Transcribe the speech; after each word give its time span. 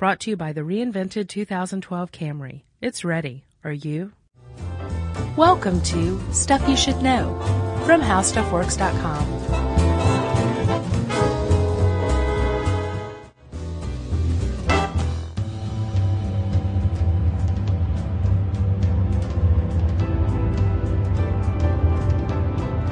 Brought 0.00 0.20
to 0.20 0.30
you 0.30 0.36
by 0.38 0.54
the 0.54 0.62
reinvented 0.62 1.28
2012 1.28 2.10
Camry. 2.10 2.62
It's 2.80 3.04
ready. 3.04 3.44
Are 3.62 3.70
you? 3.70 4.12
Welcome 5.36 5.82
to 5.82 6.18
Stuff 6.32 6.66
You 6.66 6.74
Should 6.74 7.02
Know 7.02 7.38
from 7.84 8.00
HowStuffWorks.com. 8.00 9.39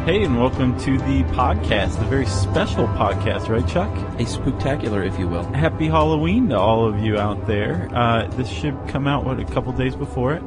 Hey, 0.09 0.25
and 0.25 0.41
welcome 0.41 0.75
to 0.81 0.97
the 0.97 1.23
podcast, 1.35 2.01
a 2.01 2.05
very 2.07 2.25
special 2.25 2.87
podcast, 2.87 3.51
right, 3.51 3.69
Chuck? 3.69 3.95
A 4.15 4.25
spooktacular, 4.25 5.07
if 5.07 5.19
you 5.19 5.29
will. 5.29 5.45
Happy 5.53 5.87
Halloween 5.87 6.49
to 6.49 6.59
all 6.59 6.89
of 6.89 6.99
you 7.01 7.19
out 7.19 7.47
there. 7.47 7.91
Uh, 7.93 8.27
this 8.29 8.49
should 8.49 8.75
come 8.89 9.07
out, 9.07 9.27
what, 9.27 9.39
a 9.39 9.45
couple 9.45 9.71
days 9.73 9.95
before 9.95 10.33
it? 10.33 10.43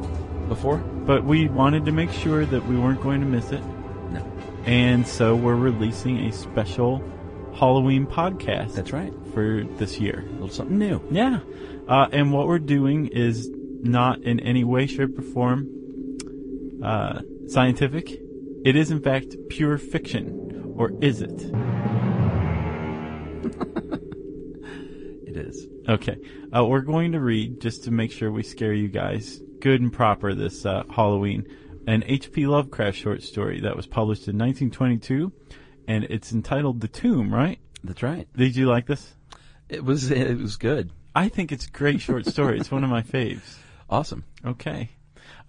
Before? 0.49 0.77
But 0.77 1.25
we 1.25 1.47
wanted 1.47 1.85
to 1.85 1.91
make 1.91 2.11
sure 2.11 2.43
that 2.43 2.65
we 2.65 2.75
weren't 2.75 3.03
going 3.03 3.19
to 3.19 3.27
miss 3.27 3.51
it. 3.51 3.61
No. 4.09 4.25
And 4.65 5.05
so 5.05 5.35
we're 5.35 5.53
releasing 5.53 6.25
a 6.25 6.31
special 6.33 7.03
Halloween 7.53 8.07
podcast. 8.07 8.73
That's 8.73 8.91
right. 8.91 9.13
For 9.31 9.63
this 9.77 9.99
year. 9.99 10.25
A 10.27 10.31
little 10.31 10.49
something 10.49 10.79
new. 10.79 11.03
Yeah. 11.11 11.41
Uh, 11.87 12.07
and 12.11 12.33
what 12.33 12.47
we're 12.47 12.57
doing 12.57 13.09
is 13.09 13.47
not 13.53 14.23
in 14.23 14.39
any 14.39 14.63
way, 14.63 14.87
shape, 14.87 15.19
or 15.19 15.21
form 15.21 15.69
uh, 16.83 17.21
scientific. 17.47 18.20
It 18.63 18.75
is, 18.75 18.91
in 18.91 19.01
fact, 19.01 19.35
pure 19.49 19.77
fiction. 19.77 20.73
Or 20.75 20.91
is 21.01 21.21
it? 21.21 21.51
It 25.31 25.37
is. 25.37 25.65
Okay. 25.87 26.17
Uh, 26.53 26.65
we're 26.65 26.81
going 26.81 27.13
to 27.13 27.21
read, 27.21 27.61
just 27.61 27.85
to 27.85 27.91
make 27.91 28.11
sure 28.11 28.29
we 28.29 28.43
scare 28.43 28.73
you 28.73 28.89
guys 28.89 29.39
good 29.61 29.79
and 29.79 29.93
proper 29.93 30.33
this 30.33 30.65
uh, 30.65 30.83
Halloween, 30.93 31.47
an 31.87 32.03
H.P. 32.05 32.47
Lovecraft 32.47 32.97
short 32.97 33.23
story 33.23 33.61
that 33.61 33.77
was 33.77 33.87
published 33.87 34.27
in 34.27 34.37
1922, 34.37 35.31
and 35.87 36.03
it's 36.03 36.33
entitled 36.33 36.81
The 36.81 36.89
Tomb, 36.89 37.33
right? 37.33 37.59
That's 37.81 38.03
right. 38.03 38.27
Did 38.35 38.57
you 38.57 38.67
like 38.67 38.87
this? 38.87 39.15
It 39.69 39.85
was 39.85 40.11
it 40.11 40.37
was 40.37 40.57
good. 40.57 40.91
I 41.15 41.29
think 41.29 41.53
it's 41.53 41.67
a 41.67 41.71
great 41.71 42.01
short 42.01 42.25
story. 42.25 42.59
it's 42.59 42.69
one 42.71 42.83
of 42.83 42.89
my 42.89 43.01
faves. 43.01 43.55
Awesome. 43.89 44.23
Okay. 44.45 44.89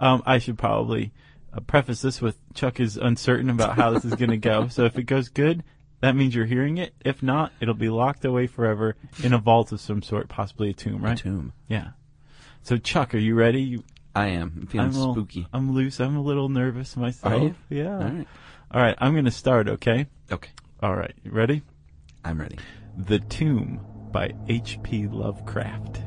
Um, 0.00 0.22
I 0.26 0.38
should 0.38 0.58
probably 0.58 1.12
uh, 1.52 1.60
preface 1.60 2.02
this 2.02 2.20
with 2.20 2.38
Chuck 2.54 2.80
is 2.80 2.96
uncertain 2.96 3.50
about 3.50 3.76
how 3.76 3.90
this 3.90 4.04
is 4.04 4.14
going 4.14 4.30
to 4.30 4.36
go. 4.36 4.68
So 4.68 4.84
if 4.84 4.98
it 4.98 5.04
goes 5.04 5.28
good, 5.28 5.62
that 6.00 6.16
means 6.16 6.34
you're 6.34 6.46
hearing 6.46 6.78
it. 6.78 6.94
If 7.04 7.22
not, 7.22 7.52
it'll 7.60 7.74
be 7.74 7.88
locked 7.90 8.24
away 8.24 8.46
forever 8.46 8.96
in 9.22 9.32
a 9.32 9.38
vault 9.38 9.70
of 9.72 9.80
some 9.80 10.02
sort, 10.02 10.28
possibly 10.28 10.70
a 10.70 10.72
tomb, 10.72 11.02
right? 11.02 11.18
A 11.18 11.22
tomb. 11.22 11.52
Yeah. 11.68 11.90
So 12.62 12.76
Chuck, 12.76 13.14
are 13.14 13.18
you 13.18 13.34
ready? 13.34 13.62
You, 13.62 13.84
I 14.14 14.28
am. 14.28 14.52
I'm 14.60 14.66
feeling 14.66 14.88
I'm 14.88 14.94
a 14.94 14.98
little- 14.98 15.14
spooky. 15.14 15.46
I'm 15.52 15.72
loose. 15.74 16.00
I'm 16.00 16.16
a 16.16 16.22
little 16.22 16.48
nervous 16.48 16.96
myself. 16.96 17.32
Are 17.32 17.38
you? 17.38 17.54
Yeah. 17.70 17.94
All 17.98 18.02
right. 18.04 18.26
All 18.72 18.80
right. 18.82 18.96
I'm 18.98 19.12
going 19.12 19.24
to 19.26 19.30
start. 19.30 19.68
Okay. 19.68 20.06
Okay. 20.30 20.50
All 20.82 20.94
right. 20.96 21.14
You 21.22 21.30
ready? 21.30 21.62
I'm 22.24 22.40
ready. 22.40 22.58
The 22.96 23.18
Tomb 23.20 23.80
by 24.12 24.32
H.P. 24.48 25.06
Lovecraft. 25.08 26.02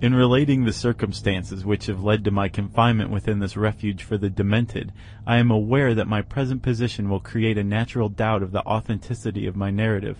In 0.00 0.14
relating 0.14 0.64
the 0.64 0.72
circumstances 0.72 1.64
which 1.64 1.86
have 1.86 2.04
led 2.04 2.22
to 2.24 2.30
my 2.30 2.48
confinement 2.48 3.10
within 3.10 3.40
this 3.40 3.56
refuge 3.56 4.04
for 4.04 4.16
the 4.16 4.30
demented, 4.30 4.92
I 5.26 5.38
am 5.38 5.50
aware 5.50 5.92
that 5.92 6.06
my 6.06 6.22
present 6.22 6.62
position 6.62 7.10
will 7.10 7.18
create 7.18 7.58
a 7.58 7.64
natural 7.64 8.08
doubt 8.08 8.44
of 8.44 8.52
the 8.52 8.64
authenticity 8.64 9.44
of 9.48 9.56
my 9.56 9.72
narrative. 9.72 10.16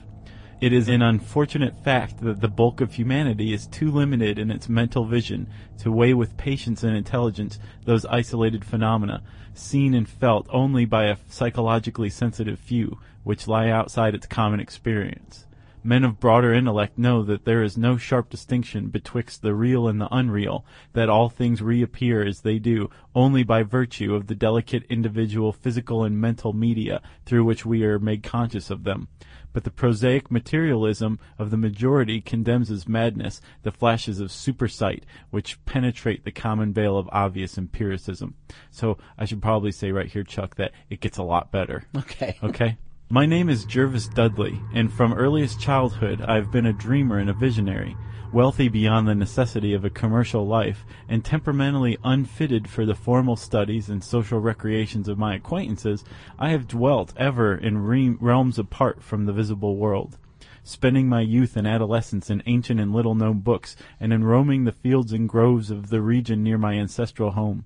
It 0.60 0.72
is 0.72 0.88
an 0.88 1.00
unfortunate 1.00 1.76
fact 1.84 2.20
that 2.22 2.40
the 2.40 2.48
bulk 2.48 2.80
of 2.80 2.94
humanity 2.94 3.52
is 3.52 3.68
too 3.68 3.92
limited 3.92 4.36
in 4.36 4.50
its 4.50 4.68
mental 4.68 5.04
vision 5.04 5.48
to 5.78 5.92
weigh 5.92 6.12
with 6.12 6.36
patience 6.36 6.82
and 6.82 6.96
intelligence 6.96 7.60
those 7.84 8.04
isolated 8.06 8.64
phenomena, 8.64 9.22
seen 9.54 9.94
and 9.94 10.08
felt 10.08 10.48
only 10.50 10.86
by 10.86 11.04
a 11.04 11.18
psychologically 11.28 12.10
sensitive 12.10 12.58
few, 12.58 12.98
which 13.22 13.46
lie 13.46 13.68
outside 13.68 14.16
its 14.16 14.26
common 14.26 14.58
experience. 14.58 15.46
Men 15.82 16.04
of 16.04 16.20
broader 16.20 16.52
intellect 16.52 16.98
know 16.98 17.22
that 17.22 17.44
there 17.44 17.62
is 17.62 17.78
no 17.78 17.96
sharp 17.96 18.30
distinction 18.30 18.88
betwixt 18.88 19.42
the 19.42 19.54
real 19.54 19.88
and 19.88 20.00
the 20.00 20.08
unreal, 20.10 20.64
that 20.92 21.08
all 21.08 21.28
things 21.28 21.62
reappear 21.62 22.26
as 22.26 22.40
they 22.40 22.58
do 22.58 22.90
only 23.14 23.42
by 23.42 23.62
virtue 23.62 24.14
of 24.14 24.26
the 24.26 24.34
delicate 24.34 24.84
individual 24.88 25.52
physical 25.52 26.04
and 26.04 26.20
mental 26.20 26.52
media 26.52 27.00
through 27.24 27.44
which 27.44 27.64
we 27.64 27.84
are 27.84 27.98
made 27.98 28.22
conscious 28.22 28.70
of 28.70 28.84
them. 28.84 29.08
But 29.52 29.64
the 29.64 29.70
prosaic 29.70 30.30
materialism 30.30 31.18
of 31.38 31.50
the 31.50 31.56
majority 31.56 32.20
condemns 32.20 32.70
as 32.70 32.86
madness 32.86 33.40
the 33.62 33.72
flashes 33.72 34.20
of 34.20 34.28
supersight 34.28 35.02
which 35.30 35.64
penetrate 35.64 36.24
the 36.24 36.30
common 36.30 36.72
veil 36.72 36.98
of 36.98 37.08
obvious 37.12 37.56
empiricism. 37.56 38.34
So 38.70 38.98
I 39.16 39.24
should 39.24 39.42
probably 39.42 39.72
say 39.72 39.90
right 39.90 40.10
here, 40.10 40.22
Chuck, 40.24 40.56
that 40.56 40.72
it 40.90 41.00
gets 41.00 41.18
a 41.18 41.22
lot 41.22 41.50
better. 41.50 41.84
Okay. 41.96 42.38
Okay. 42.42 42.76
My 43.10 43.24
name 43.24 43.48
is 43.48 43.64
Jervis 43.64 44.06
Dudley, 44.06 44.60
and 44.74 44.92
from 44.92 45.14
earliest 45.14 45.58
childhood 45.58 46.20
I 46.20 46.34
have 46.34 46.50
been 46.50 46.66
a 46.66 46.74
dreamer 46.74 47.16
and 47.16 47.30
a 47.30 47.32
visionary, 47.32 47.96
wealthy 48.34 48.68
beyond 48.68 49.08
the 49.08 49.14
necessity 49.14 49.72
of 49.72 49.82
a 49.82 49.88
commercial 49.88 50.46
life, 50.46 50.84
and 51.08 51.24
temperamentally 51.24 51.96
unfitted 52.04 52.68
for 52.68 52.84
the 52.84 52.94
formal 52.94 53.34
studies 53.34 53.88
and 53.88 54.04
social 54.04 54.40
recreations 54.40 55.08
of 55.08 55.16
my 55.16 55.36
acquaintances, 55.36 56.04
I 56.38 56.50
have 56.50 56.68
dwelt 56.68 57.14
ever 57.16 57.54
in 57.54 57.78
re- 57.78 58.10
realms 58.20 58.58
apart 58.58 59.02
from 59.02 59.24
the 59.24 59.32
visible 59.32 59.76
world 59.76 60.18
spending 60.62 61.08
my 61.08 61.22
youth 61.22 61.56
and 61.56 61.66
adolescence 61.66 62.28
in 62.28 62.42
ancient 62.44 62.78
and 62.78 62.92
little 62.92 63.14
known 63.14 63.38
books, 63.38 63.74
and 63.98 64.12
in 64.12 64.22
roaming 64.22 64.64
the 64.64 64.72
fields 64.72 65.14
and 65.14 65.26
groves 65.26 65.70
of 65.70 65.88
the 65.88 66.02
region 66.02 66.42
near 66.42 66.58
my 66.58 66.74
ancestral 66.74 67.30
home. 67.30 67.64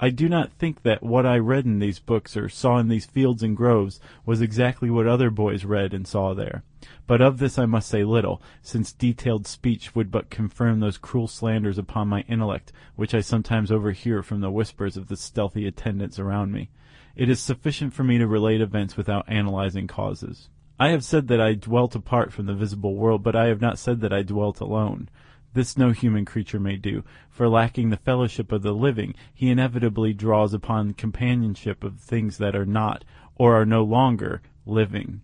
I 0.00 0.10
do 0.10 0.28
not 0.28 0.52
think 0.52 0.82
that 0.82 1.02
what 1.02 1.26
I 1.26 1.38
read 1.38 1.64
in 1.64 1.78
these 1.78 2.00
books 2.00 2.36
or 2.36 2.48
saw 2.48 2.78
in 2.78 2.88
these 2.88 3.06
fields 3.06 3.42
and 3.42 3.56
groves 3.56 4.00
was 4.26 4.40
exactly 4.40 4.90
what 4.90 5.06
other 5.06 5.30
boys 5.30 5.64
read 5.64 5.94
and 5.94 6.06
saw 6.06 6.34
there. 6.34 6.64
But 7.06 7.20
of 7.20 7.38
this 7.38 7.58
I 7.58 7.66
must 7.66 7.88
say 7.88 8.02
little, 8.02 8.42
since 8.62 8.92
detailed 8.92 9.46
speech 9.46 9.94
would 9.94 10.10
but 10.10 10.30
confirm 10.30 10.80
those 10.80 10.98
cruel 10.98 11.28
slanders 11.28 11.78
upon 11.78 12.08
my 12.08 12.22
intellect 12.22 12.72
which 12.96 13.14
I 13.14 13.20
sometimes 13.20 13.70
overhear 13.70 14.22
from 14.22 14.40
the 14.40 14.50
whispers 14.50 14.96
of 14.96 15.08
the 15.08 15.16
stealthy 15.16 15.66
attendants 15.66 16.18
around 16.18 16.52
me. 16.52 16.70
It 17.14 17.28
is 17.28 17.40
sufficient 17.40 17.92
for 17.92 18.04
me 18.04 18.18
to 18.18 18.26
relate 18.26 18.60
events 18.60 18.96
without 18.96 19.28
analyzing 19.28 19.86
causes. 19.86 20.48
I 20.80 20.88
have 20.88 21.04
said 21.04 21.28
that 21.28 21.40
I 21.40 21.54
dwelt 21.54 21.94
apart 21.94 22.32
from 22.32 22.46
the 22.46 22.54
visible 22.54 22.96
world, 22.96 23.22
but 23.22 23.36
I 23.36 23.46
have 23.46 23.60
not 23.60 23.78
said 23.78 24.00
that 24.00 24.12
I 24.12 24.22
dwelt 24.22 24.60
alone. 24.60 25.08
This 25.54 25.76
no 25.76 25.90
human 25.90 26.24
creature 26.24 26.58
may 26.58 26.76
do, 26.76 27.04
for 27.28 27.48
lacking 27.48 27.90
the 27.90 27.98
fellowship 27.98 28.52
of 28.52 28.62
the 28.62 28.72
living, 28.72 29.14
he 29.34 29.50
inevitably 29.50 30.14
draws 30.14 30.54
upon 30.54 30.94
companionship 30.94 31.84
of 31.84 32.00
things 32.00 32.38
that 32.38 32.56
are 32.56 32.64
not, 32.64 33.04
or 33.34 33.60
are 33.60 33.66
no 33.66 33.84
longer, 33.84 34.40
living. 34.64 35.20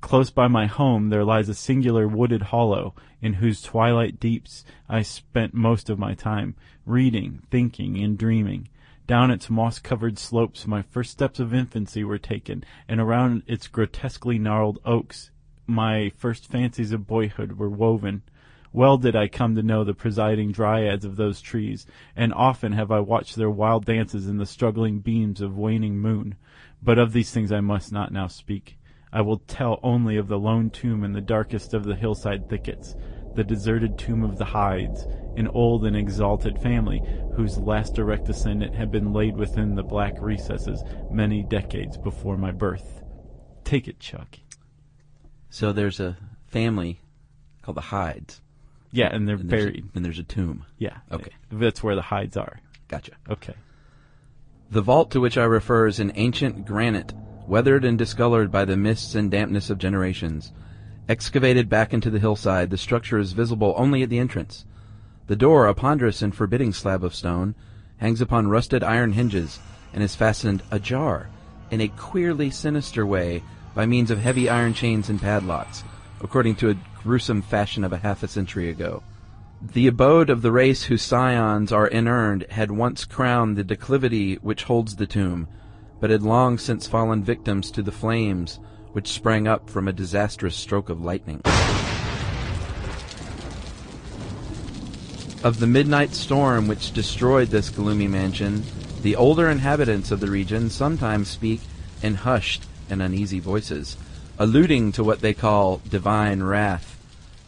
Close 0.00 0.30
by 0.30 0.46
my 0.46 0.66
home 0.66 1.08
there 1.08 1.24
lies 1.24 1.48
a 1.48 1.54
singular 1.54 2.06
wooded 2.06 2.42
hollow, 2.42 2.94
in 3.20 3.34
whose 3.34 3.62
twilight 3.62 4.20
deeps 4.20 4.64
I 4.88 5.02
spent 5.02 5.54
most 5.54 5.90
of 5.90 5.98
my 5.98 6.14
time, 6.14 6.54
reading, 6.86 7.42
thinking, 7.50 7.98
and 7.98 8.16
dreaming. 8.16 8.68
Down 9.06 9.30
its 9.30 9.50
moss-covered 9.50 10.18
slopes 10.18 10.66
my 10.66 10.82
first 10.82 11.10
steps 11.10 11.40
of 11.40 11.52
infancy 11.52 12.04
were 12.04 12.18
taken, 12.18 12.64
and 12.88 13.00
around 13.00 13.42
its 13.46 13.66
grotesquely 13.66 14.38
gnarled 14.38 14.78
oaks 14.84 15.30
my 15.66 16.10
first 16.10 16.46
fancies 16.46 16.92
of 16.92 17.06
boyhood 17.06 17.58
were 17.58 17.70
woven. 17.70 18.22
Well 18.74 18.98
did 18.98 19.14
I 19.14 19.28
come 19.28 19.54
to 19.54 19.62
know 19.62 19.84
the 19.84 19.94
presiding 19.94 20.50
dryads 20.50 21.04
of 21.04 21.14
those 21.14 21.40
trees, 21.40 21.86
and 22.16 22.34
often 22.34 22.72
have 22.72 22.90
I 22.90 22.98
watched 22.98 23.36
their 23.36 23.48
wild 23.48 23.84
dances 23.84 24.26
in 24.26 24.38
the 24.38 24.46
struggling 24.46 24.98
beams 24.98 25.40
of 25.40 25.56
waning 25.56 25.96
moon. 25.96 26.34
But 26.82 26.98
of 26.98 27.12
these 27.12 27.30
things 27.30 27.52
I 27.52 27.60
must 27.60 27.92
not 27.92 28.10
now 28.10 28.26
speak. 28.26 28.76
I 29.12 29.20
will 29.20 29.38
tell 29.38 29.78
only 29.84 30.16
of 30.16 30.26
the 30.26 30.40
lone 30.40 30.70
tomb 30.70 31.04
in 31.04 31.12
the 31.12 31.20
darkest 31.20 31.72
of 31.72 31.84
the 31.84 31.94
hillside 31.94 32.48
thickets, 32.48 32.96
the 33.36 33.44
deserted 33.44 33.96
tomb 33.96 34.24
of 34.24 34.38
the 34.38 34.44
Hydes, 34.44 35.06
an 35.36 35.46
old 35.46 35.84
and 35.84 35.96
exalted 35.96 36.60
family 36.60 37.00
whose 37.36 37.56
last 37.58 37.94
direct 37.94 38.24
descendant 38.24 38.74
had 38.74 38.90
been 38.90 39.12
laid 39.12 39.36
within 39.36 39.76
the 39.76 39.84
black 39.84 40.20
recesses 40.20 40.82
many 41.12 41.44
decades 41.44 41.96
before 41.96 42.36
my 42.36 42.50
birth. 42.50 43.04
Take 43.62 43.86
it, 43.86 44.00
Chuck. 44.00 44.40
So 45.48 45.72
there's 45.72 46.00
a 46.00 46.16
family 46.48 46.98
called 47.62 47.76
the 47.76 47.82
Hydes. 47.82 48.40
Yeah, 48.94 49.14
and 49.14 49.26
they're 49.28 49.36
and 49.36 49.50
there's 49.50 49.64
a- 49.64 49.66
buried. 49.66 49.88
and 49.94 50.04
there's 50.04 50.18
a 50.18 50.22
tomb. 50.24 50.64
Yeah. 50.78 50.98
Okay. 51.10 51.32
That's 51.50 51.82
where 51.82 51.94
the 51.96 52.02
Hydes 52.02 52.36
are. 52.36 52.60
Gotcha. 52.88 53.12
Okay. 53.28 53.54
The 54.70 54.80
vault 54.82 55.10
to 55.10 55.20
which 55.20 55.36
I 55.36 55.44
refer 55.44 55.86
is 55.86 56.00
an 56.00 56.12
ancient 56.14 56.64
granite, 56.64 57.12
weathered 57.46 57.84
and 57.84 57.98
discolored 57.98 58.50
by 58.50 58.64
the 58.64 58.76
mists 58.76 59.14
and 59.14 59.30
dampness 59.30 59.68
of 59.68 59.78
generations. 59.78 60.52
Excavated 61.08 61.68
back 61.68 61.92
into 61.92 62.08
the 62.08 62.18
hillside, 62.18 62.70
the 62.70 62.78
structure 62.78 63.18
is 63.18 63.32
visible 63.32 63.74
only 63.76 64.02
at 64.02 64.08
the 64.10 64.18
entrance. 64.18 64.64
The 65.26 65.36
door, 65.36 65.66
a 65.66 65.74
ponderous 65.74 66.22
and 66.22 66.34
forbidding 66.34 66.72
slab 66.72 67.02
of 67.04 67.14
stone, 67.14 67.54
hangs 67.98 68.20
upon 68.20 68.48
rusted 68.48 68.82
iron 68.82 69.12
hinges 69.12 69.58
and 69.92 70.02
is 70.02 70.14
fastened 70.14 70.62
ajar 70.70 71.28
in 71.70 71.80
a 71.80 71.88
queerly 71.88 72.50
sinister 72.50 73.04
way 73.06 73.42
by 73.74 73.86
means 73.86 74.10
of 74.10 74.18
heavy 74.20 74.48
iron 74.48 74.72
chains 74.74 75.08
and 75.10 75.20
padlocks, 75.20 75.82
according 76.20 76.54
to 76.56 76.70
a 76.70 76.76
gruesome 77.02 77.42
fashion 77.42 77.84
of 77.84 77.92
a 77.92 77.98
half 77.98 78.22
a 78.22 78.28
century 78.28 78.70
ago. 78.70 79.02
The 79.72 79.86
abode 79.86 80.30
of 80.30 80.42
the 80.42 80.52
race 80.52 80.84
whose 80.84 81.02
scions 81.02 81.72
are 81.72 81.86
inurned 81.86 82.46
had 82.50 82.70
once 82.70 83.04
crowned 83.04 83.56
the 83.56 83.64
declivity 83.64 84.34
which 84.36 84.64
holds 84.64 84.96
the 84.96 85.06
tomb, 85.06 85.48
but 86.00 86.10
had 86.10 86.22
long 86.22 86.58
since 86.58 86.86
fallen 86.86 87.24
victims 87.24 87.70
to 87.70 87.82
the 87.82 87.92
flames 87.92 88.58
which 88.92 89.08
sprang 89.08 89.48
up 89.48 89.70
from 89.70 89.88
a 89.88 89.92
disastrous 89.92 90.54
stroke 90.54 90.88
of 90.90 91.02
lightning. 91.02 91.40
Of 95.42 95.60
the 95.60 95.66
midnight 95.66 96.14
storm 96.14 96.68
which 96.68 96.92
destroyed 96.92 97.48
this 97.48 97.70
gloomy 97.70 98.08
mansion, 98.08 98.62
the 99.02 99.16
older 99.16 99.50
inhabitants 99.50 100.10
of 100.10 100.20
the 100.20 100.30
region 100.30 100.70
sometimes 100.70 101.28
speak 101.28 101.60
in 102.02 102.14
hushed 102.14 102.64
and 102.88 103.02
uneasy 103.02 103.40
voices, 103.40 103.96
alluding 104.38 104.92
to 104.92 105.04
what 105.04 105.20
they 105.20 105.34
call 105.34 105.80
divine 105.88 106.42
wrath, 106.42 106.98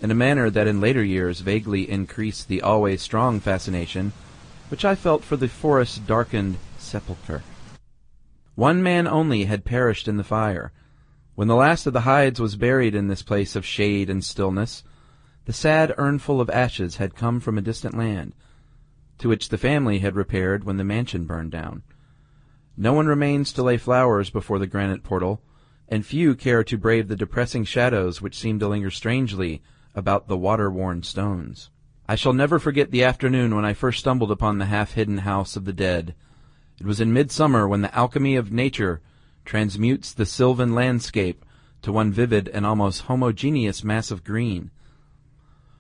in 0.01 0.11
a 0.11 0.15
manner 0.15 0.51
that 0.51 0.67
in 0.67 0.81
later 0.81 1.03
years 1.03 1.41
vaguely 1.41 1.91
increased 1.91 2.49
the 2.49 2.63
always 2.63 3.03
strong 3.03 3.41
fascination 3.41 4.13
which 4.69 4.85
I 4.85 4.95
felt 4.95 5.23
for 5.23 5.37
the 5.37 5.49
forest 5.49 6.07
darkened 6.07 6.59
sepulchre. 6.79 7.43
One 8.55 8.83
man 8.83 9.07
only 9.07 9.45
had 9.45 9.65
perished 9.65 10.09
in 10.09 10.17
the 10.17 10.25
fire. 10.25 10.73
When 11.35 11.49
the 11.49 11.55
last 11.55 11.87
of 11.87 11.93
the 11.93 12.01
Hydes 12.01 12.41
was 12.41 12.57
buried 12.57 12.95
in 12.95 13.09
this 13.09 13.23
place 13.23 13.55
of 13.55 13.67
shade 13.67 14.09
and 14.09 14.25
stillness, 14.25 14.83
the 15.45 15.53
sad 15.53 15.95
urnful 15.99 16.41
of 16.41 16.51
ashes 16.51 16.97
had 16.97 17.15
come 17.15 17.39
from 17.39 17.59
a 17.59 17.63
distant 17.63 17.97
land, 17.97 18.35
to 19.19 19.29
which 19.29 19.51
the 19.51 19.59
family 19.59 20.01
had 20.01 20.17
repaired 20.17 20.65
when 20.65 20.79
the 20.79 20.85
mansion 20.85 21.27
burned 21.27 21.53
down. 21.53 21.83
No 22.77 22.93
one 22.93 23.07
remains 23.07 23.53
to 23.53 23.63
lay 23.63 23.77
flowers 23.77 24.31
before 24.31 24.59
the 24.59 24.67
granite 24.67 25.03
portal, 25.03 25.41
and 25.89 26.05
few 26.05 26.35
care 26.35 26.65
to 26.65 26.79
brave 26.79 27.09
the 27.09 27.17
depressing 27.17 27.65
shadows 27.65 28.21
which 28.21 28.39
seem 28.39 28.59
to 28.59 28.69
linger 28.69 28.91
strangely 28.91 29.63
about 29.95 30.29
the 30.29 30.37
water-worn 30.37 31.03
stones. 31.03 31.71
I 32.09 32.15
shall 32.15 32.33
never 32.33 32.59
forget 32.59 32.91
the 32.91 33.05
afternoon 33.05 33.55
when 33.55 33.65
I 33.65 33.73
first 33.73 34.01
stumbled 34.01 34.31
upon 34.31 34.59
the 34.59 34.67
half-hidden 34.67 35.19
house 35.19 35.57
of 35.57 35.65
the 35.65 35.73
dead. 35.73 36.15
It 36.81 36.87
was 36.87 37.01
in 37.01 37.13
midsummer 37.13 37.67
when 37.67 37.83
the 37.83 37.95
alchemy 37.95 38.37
of 38.37 38.53
nature 38.53 39.01
transmutes 39.45 40.13
the 40.13 40.27
sylvan 40.27 40.75
landscape 40.75 41.45
to 41.83 41.93
one 41.93 42.13
vivid 42.13 42.49
and 42.49 42.67
almost 42.67 43.03
homogeneous 43.03 43.83
mass 43.85 44.11
of 44.11 44.25
green 44.25 44.71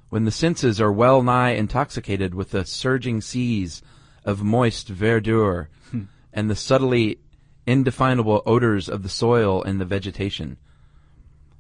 when 0.09 0.25
the 0.25 0.31
senses 0.31 0.81
are 0.81 0.93
well 0.93 1.23
nigh 1.23 1.51
intoxicated 1.51 2.35
with 2.35 2.51
the 2.51 2.65
surging 2.65 3.21
seas 3.21 3.83
of 4.25 4.43
moist 4.43 4.89
verdure 4.89 5.69
hmm. 5.91 6.05
and 6.33 6.49
the 6.49 6.57
subtly 6.57 7.19
indefinable 7.67 8.43
odors 8.47 8.89
of 8.89 9.03
the 9.03 9.09
soil 9.09 9.63
and 9.63 9.81
the 9.81 9.85
vegetation. 9.85 10.57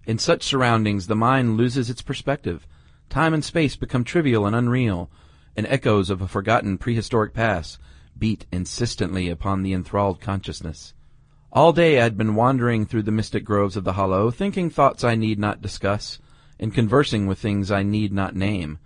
In 0.07 0.19
such 0.19 0.45
surroundings, 0.45 1.09
the 1.09 1.17
mind 1.17 1.57
loses 1.57 1.91
its 1.91 2.03
perspective. 2.03 2.67
Time 3.09 3.35
and 3.35 3.45
space 3.45 3.77
become 3.77 4.05
trivial 4.05 4.47
and 4.47 4.55
unreal, 4.55 5.11
and 5.57 5.67
echoes 5.67 6.11
of 6.11 6.23
a 6.23 6.29
forgotten 6.29 6.79
prehistoric 6.79 7.35
past 7.35 7.79
beat 8.19 8.47
insistently 8.53 9.29
upon 9.29 9.63
the 9.63 9.73
enthralled 9.73 10.21
consciousness. 10.21 10.95
All 11.53 11.73
day 11.73 11.99
I 11.99 12.05
had 12.05 12.17
been 12.17 12.35
wandering 12.35 12.87
through 12.87 13.03
the 13.03 13.11
mystic 13.11 13.45
groves 13.45 13.77
of 13.77 13.85
the 13.85 13.95
hollow, 13.95 14.31
thinking 14.31 14.71
thoughts 14.71 15.05
I 15.05 15.15
need 15.15 15.39
not 15.39 15.63
discuss, 15.63 16.19
and 16.59 16.73
conversing 16.73 17.27
with 17.27 17.39
things 17.39 17.71
I 17.71 17.83
need 17.83 18.13
not 18.13 18.35
name. 18.35 18.79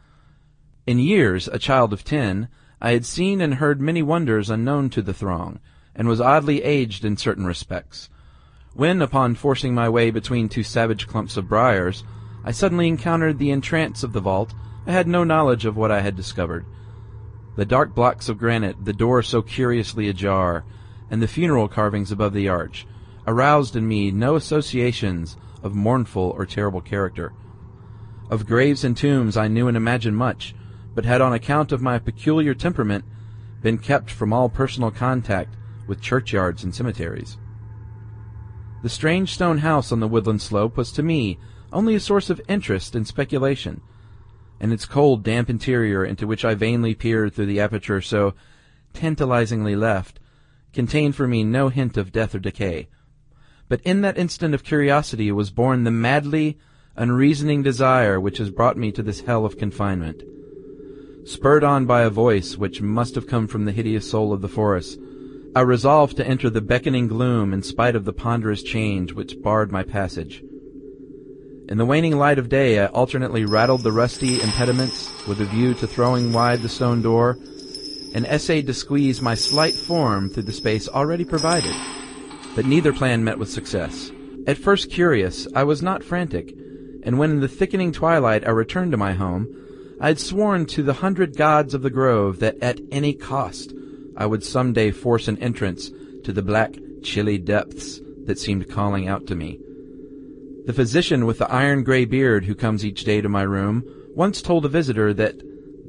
In 0.86 0.98
years, 0.98 1.48
a 1.48 1.58
child 1.58 1.92
of 1.92 2.04
ten, 2.04 2.48
I 2.80 2.92
had 2.92 3.04
seen 3.04 3.40
and 3.40 3.54
heard 3.54 3.80
many 3.80 4.02
wonders 4.02 4.50
unknown 4.50 4.90
to 4.90 5.02
the 5.02 5.14
throng, 5.14 5.60
and 6.00 6.08
was 6.08 6.18
oddly 6.18 6.62
aged 6.62 7.04
in 7.04 7.14
certain 7.14 7.44
respects. 7.44 8.08
When, 8.72 9.02
upon 9.02 9.34
forcing 9.34 9.74
my 9.74 9.90
way 9.90 10.10
between 10.10 10.48
two 10.48 10.62
savage 10.62 11.06
clumps 11.06 11.36
of 11.36 11.46
briars, 11.46 12.04
I 12.42 12.52
suddenly 12.52 12.88
encountered 12.88 13.38
the 13.38 13.50
entrance 13.50 14.02
of 14.02 14.14
the 14.14 14.20
vault, 14.22 14.54
I 14.86 14.92
had 14.92 15.06
no 15.06 15.24
knowledge 15.24 15.66
of 15.66 15.76
what 15.76 15.90
I 15.90 16.00
had 16.00 16.16
discovered. 16.16 16.64
The 17.56 17.66
dark 17.66 17.94
blocks 17.94 18.30
of 18.30 18.38
granite, 18.38 18.82
the 18.82 18.94
door 18.94 19.22
so 19.22 19.42
curiously 19.42 20.08
ajar, 20.08 20.64
and 21.10 21.20
the 21.20 21.28
funeral 21.28 21.68
carvings 21.68 22.10
above 22.10 22.32
the 22.32 22.48
arch, 22.48 22.86
aroused 23.26 23.76
in 23.76 23.86
me 23.86 24.10
no 24.10 24.36
associations 24.36 25.36
of 25.62 25.74
mournful 25.74 26.34
or 26.34 26.46
terrible 26.46 26.80
character. 26.80 27.34
Of 28.30 28.46
graves 28.46 28.84
and 28.84 28.96
tombs 28.96 29.36
I 29.36 29.48
knew 29.48 29.68
and 29.68 29.76
imagined 29.76 30.16
much, 30.16 30.54
but 30.94 31.04
had 31.04 31.20
on 31.20 31.34
account 31.34 31.72
of 31.72 31.82
my 31.82 31.98
peculiar 31.98 32.54
temperament 32.54 33.04
been 33.60 33.76
kept 33.76 34.10
from 34.10 34.32
all 34.32 34.48
personal 34.48 34.90
contact 34.90 35.56
with 35.90 36.00
churchyards 36.00 36.62
and 36.62 36.72
cemeteries. 36.72 37.36
The 38.84 38.88
strange 38.88 39.34
stone 39.34 39.58
house 39.58 39.90
on 39.90 39.98
the 39.98 40.06
woodland 40.06 40.40
slope 40.40 40.76
was 40.76 40.92
to 40.92 41.02
me 41.02 41.38
only 41.72 41.96
a 41.96 42.00
source 42.00 42.30
of 42.30 42.40
interest 42.48 42.94
and 42.94 43.04
speculation, 43.04 43.82
and 44.60 44.72
its 44.72 44.86
cold, 44.86 45.24
damp 45.24 45.50
interior, 45.50 46.04
into 46.04 46.28
which 46.28 46.44
I 46.44 46.54
vainly 46.54 46.94
peered 46.94 47.34
through 47.34 47.46
the 47.46 47.58
aperture 47.58 48.00
so 48.00 48.34
tantalizingly 48.94 49.74
left, 49.74 50.20
contained 50.72 51.16
for 51.16 51.26
me 51.26 51.42
no 51.42 51.70
hint 51.70 51.96
of 51.96 52.12
death 52.12 52.36
or 52.36 52.38
decay. 52.38 52.88
But 53.68 53.80
in 53.82 54.00
that 54.02 54.16
instant 54.16 54.54
of 54.54 54.62
curiosity 54.62 55.32
was 55.32 55.50
born 55.50 55.82
the 55.82 55.90
madly 55.90 56.56
unreasoning 56.94 57.64
desire 57.64 58.20
which 58.20 58.38
has 58.38 58.50
brought 58.50 58.76
me 58.76 58.92
to 58.92 59.02
this 59.02 59.22
hell 59.22 59.44
of 59.44 59.58
confinement. 59.58 60.22
Spurred 61.24 61.64
on 61.64 61.84
by 61.84 62.02
a 62.02 62.10
voice 62.10 62.56
which 62.56 62.80
must 62.80 63.16
have 63.16 63.26
come 63.26 63.48
from 63.48 63.64
the 63.64 63.72
hideous 63.72 64.08
soul 64.08 64.32
of 64.32 64.40
the 64.40 64.48
forest, 64.48 65.00
I 65.52 65.62
resolved 65.62 66.16
to 66.18 66.26
enter 66.26 66.48
the 66.48 66.60
beckoning 66.60 67.08
gloom 67.08 67.52
in 67.52 67.64
spite 67.64 67.96
of 67.96 68.04
the 68.04 68.12
ponderous 68.12 68.62
change 68.62 69.12
which 69.12 69.42
barred 69.42 69.72
my 69.72 69.82
passage. 69.82 70.44
In 71.68 71.76
the 71.76 71.84
waning 71.84 72.16
light 72.16 72.38
of 72.38 72.48
day, 72.48 72.78
I 72.78 72.86
alternately 72.86 73.44
rattled 73.44 73.82
the 73.82 73.90
rusty 73.90 74.40
impediments 74.40 75.10
with 75.26 75.40
a 75.40 75.46
view 75.46 75.74
to 75.74 75.88
throwing 75.88 76.32
wide 76.32 76.62
the 76.62 76.68
stone 76.68 77.02
door, 77.02 77.36
and 78.14 78.26
essayed 78.26 78.68
to 78.68 78.74
squeeze 78.74 79.20
my 79.20 79.34
slight 79.34 79.74
form 79.74 80.30
through 80.30 80.44
the 80.44 80.52
space 80.52 80.88
already 80.88 81.24
provided. 81.24 81.74
But 82.54 82.66
neither 82.66 82.92
plan 82.92 83.24
met 83.24 83.38
with 83.38 83.50
success. 83.50 84.12
At 84.46 84.56
first 84.56 84.88
curious, 84.88 85.48
I 85.52 85.64
was 85.64 85.82
not 85.82 86.04
frantic, 86.04 86.54
and 87.02 87.18
when 87.18 87.32
in 87.32 87.40
the 87.40 87.48
thickening 87.48 87.90
twilight 87.90 88.46
I 88.46 88.50
returned 88.50 88.92
to 88.92 88.96
my 88.96 89.14
home, 89.14 89.48
I 90.00 90.08
had 90.08 90.20
sworn 90.20 90.66
to 90.66 90.84
the 90.84 90.94
hundred 90.94 91.36
gods 91.36 91.74
of 91.74 91.82
the 91.82 91.90
grove 91.90 92.38
that 92.38 92.56
at 92.62 92.80
any 92.92 93.14
cost 93.14 93.74
I 94.20 94.26
would 94.26 94.44
some 94.44 94.74
day 94.74 94.90
force 94.90 95.28
an 95.28 95.38
entrance 95.38 95.90
to 96.24 96.32
the 96.34 96.42
black, 96.42 96.74
chilly 97.02 97.38
depths 97.38 98.00
that 98.26 98.38
seemed 98.38 98.68
calling 98.68 99.08
out 99.08 99.26
to 99.28 99.34
me. 99.34 99.58
The 100.66 100.74
physician 100.74 101.24
with 101.24 101.38
the 101.38 101.50
iron 101.50 101.84
gray 101.84 102.04
beard 102.04 102.44
who 102.44 102.54
comes 102.54 102.84
each 102.84 103.04
day 103.04 103.22
to 103.22 103.30
my 103.30 103.40
room 103.40 103.82
once 104.14 104.42
told 104.42 104.66
a 104.66 104.68
visitor 104.68 105.14
that 105.14 105.40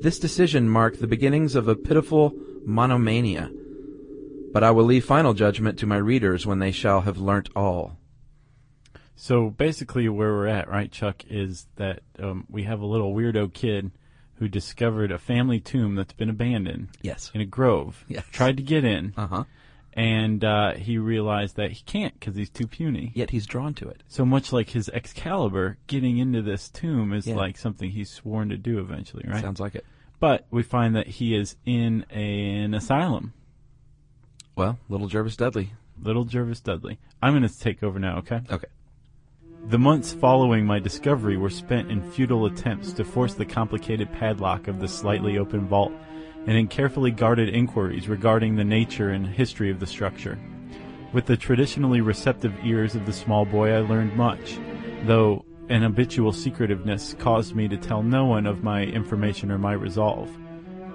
this 0.02 0.18
decision 0.18 0.70
marked 0.70 1.02
the 1.02 1.08
beginnings 1.08 1.56
of 1.56 1.68
a 1.68 1.76
pitiful 1.76 2.34
monomania. 2.66 3.52
But 4.54 4.64
I 4.64 4.72
will 4.72 4.86
leave 4.86 5.04
final 5.04 5.34
judgment 5.34 5.78
to 5.80 5.86
my 5.86 5.98
readers 5.98 6.48
when 6.48 6.60
they 6.60 6.72
shall 6.72 7.02
have 7.02 7.18
learnt 7.18 7.50
all. 7.54 7.98
So 9.14 9.50
basically, 9.50 10.08
where 10.08 10.32
we're 10.32 10.48
at, 10.48 10.70
right, 10.70 10.90
Chuck, 10.90 11.26
is 11.30 11.68
that 11.76 12.00
um, 12.18 12.46
we 12.50 12.64
have 12.64 12.80
a 12.80 12.86
little 12.86 13.14
weirdo 13.14 13.54
kid 13.54 13.92
who 14.42 14.48
discovered 14.48 15.12
a 15.12 15.20
family 15.20 15.60
tomb 15.60 15.94
that's 15.94 16.14
been 16.14 16.28
abandoned. 16.28 16.88
Yes. 17.04 17.30
In 17.36 17.42
a 17.42 17.46
grove. 17.46 18.04
Yes. 18.08 18.26
Tried 18.32 18.58
to 18.58 18.64
get 18.64 18.84
in. 18.84 19.14
Uh 19.16 19.28
huh. 19.28 19.44
And 19.94 20.44
uh, 20.44 20.74
he 20.74 20.98
realized 20.98 21.58
that 21.58 21.70
he 21.74 21.84
can't 21.84 22.20
because 22.20 22.36
he's 22.36 22.50
too 22.50 22.66
puny. 22.66 23.12
Yet 23.14 23.30
he's 23.30 23.46
drawn 23.46 23.76
to 23.76 23.88
it. 23.88 24.02
So 24.08 24.26
much 24.26 24.52
like 24.52 24.72
his 24.72 24.90
Excalibur, 24.90 25.78
getting 25.86 26.18
into 26.18 26.42
this 26.42 26.70
tomb 26.70 27.14
is 27.14 27.28
Yeah. 27.28 27.36
like 27.36 27.56
something 27.56 27.92
he's 27.92 28.10
sworn 28.10 28.50
to 28.50 28.58
do 28.58 28.80
eventually, 28.80 29.26
right? 29.28 29.44
Sounds 29.44 29.60
like 29.60 29.76
it. 29.76 29.86
but 30.20 30.48
we 30.50 30.64
find 30.64 30.96
that 30.96 31.06
he 31.06 31.36
is 31.36 31.56
in 31.68 32.02
an 32.10 32.74
asylum. 32.74 33.34
Well, 34.56 34.80
little 34.90 35.08
Jervis 35.08 35.36
Dudley. 35.36 35.74
Little 36.02 36.24
Jervis 36.26 36.62
Dudley. 36.62 36.98
I'm 37.22 37.34
going 37.38 37.48
to 37.48 37.60
take 37.60 37.84
over 37.84 38.00
now, 38.00 38.18
okay? 38.20 38.42
Okay. 38.50 38.68
The 39.70 39.80
months 39.80 40.12
following 40.12 40.66
my 40.66 40.80
discovery 40.80 41.38
were 41.38 41.50
spent 41.50 41.92
in 41.92 42.02
futile 42.12 42.46
attempts 42.46 42.92
to 42.94 43.06
force 43.06 43.36
the 43.36 43.46
complicated 43.46 44.12
padlock 44.12 44.68
of 44.68 44.80
the 44.80 44.88
slightly 44.88 45.38
open 45.38 45.68
vault 45.68 45.94
and 46.48 46.58
in 46.58 46.68
carefully 46.68 47.12
guarded 47.12 47.50
inquiries 47.50 48.10
regarding 48.10 48.56
the 48.56 48.64
nature 48.64 49.12
and 49.12 49.26
history 49.26 49.70
of 49.70 49.80
the 49.80 49.86
structure. 49.86 50.40
With 51.14 51.26
the 51.26 51.38
traditionally 51.38 52.02
receptive 52.02 52.54
ears 52.64 52.96
of 52.96 53.06
the 53.06 53.14
small 53.14 53.46
boy, 53.46 53.72
I 53.72 53.80
learned 53.80 54.16
much, 54.16 54.58
though 55.04 55.46
an 55.70 55.84
habitual 55.84 56.34
secretiveness 56.34 57.14
caused 57.20 57.56
me 57.56 57.68
to 57.68 57.78
tell 57.78 58.02
no 58.04 58.26
one 58.26 58.48
of 58.48 58.64
my 58.64 58.84
information 58.84 59.52
or 59.52 59.58
my 59.58 59.74
resolve. 59.74 60.30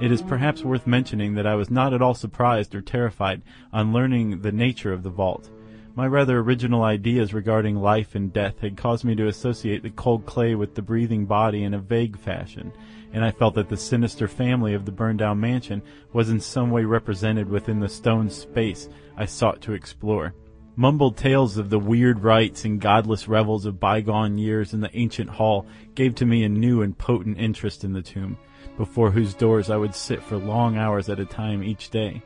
It 0.00 0.12
is 0.12 0.20
perhaps 0.20 0.62
worth 0.62 0.86
mentioning 0.86 1.34
that 1.34 1.46
I 1.46 1.54
was 1.54 1.70
not 1.70 1.94
at 1.94 2.02
all 2.02 2.14
surprised 2.14 2.74
or 2.74 2.82
terrified 2.82 3.42
on 3.72 3.92
learning 3.92 4.42
the 4.42 4.52
nature 4.52 4.92
of 4.92 5.02
the 5.02 5.10
vault. 5.10 5.48
My 5.96 6.06
rather 6.06 6.40
original 6.40 6.82
ideas 6.82 7.32
regarding 7.32 7.76
life 7.76 8.14
and 8.14 8.30
death 8.30 8.60
had 8.60 8.76
caused 8.76 9.02
me 9.02 9.14
to 9.14 9.28
associate 9.28 9.82
the 9.82 9.88
cold 9.88 10.26
clay 10.26 10.54
with 10.54 10.74
the 10.74 10.82
breathing 10.82 11.24
body 11.24 11.62
in 11.62 11.72
a 11.72 11.78
vague 11.78 12.18
fashion, 12.18 12.70
and 13.14 13.24
I 13.24 13.30
felt 13.30 13.54
that 13.54 13.70
the 13.70 13.78
sinister 13.78 14.28
family 14.28 14.74
of 14.74 14.84
the 14.84 14.92
burned 14.92 15.20
down 15.20 15.40
mansion 15.40 15.80
was 16.12 16.28
in 16.28 16.38
some 16.38 16.70
way 16.70 16.84
represented 16.84 17.48
within 17.48 17.80
the 17.80 17.88
stone 17.88 18.28
space 18.28 18.90
I 19.16 19.24
sought 19.24 19.62
to 19.62 19.72
explore. 19.72 20.34
Mumbled 20.76 21.16
tales 21.16 21.56
of 21.56 21.70
the 21.70 21.78
weird 21.78 22.22
rites 22.22 22.66
and 22.66 22.78
godless 22.78 23.26
revels 23.26 23.64
of 23.64 23.80
bygone 23.80 24.36
years 24.36 24.74
in 24.74 24.82
the 24.82 24.94
ancient 24.94 25.30
hall 25.30 25.64
gave 25.94 26.14
to 26.16 26.26
me 26.26 26.44
a 26.44 26.48
new 26.50 26.82
and 26.82 26.98
potent 26.98 27.38
interest 27.38 27.84
in 27.84 27.94
the 27.94 28.02
tomb, 28.02 28.36
before 28.76 29.12
whose 29.12 29.32
doors 29.32 29.70
I 29.70 29.78
would 29.78 29.94
sit 29.94 30.22
for 30.22 30.36
long 30.36 30.76
hours 30.76 31.08
at 31.08 31.20
a 31.20 31.24
time 31.24 31.64
each 31.64 31.88
day. 31.88 32.22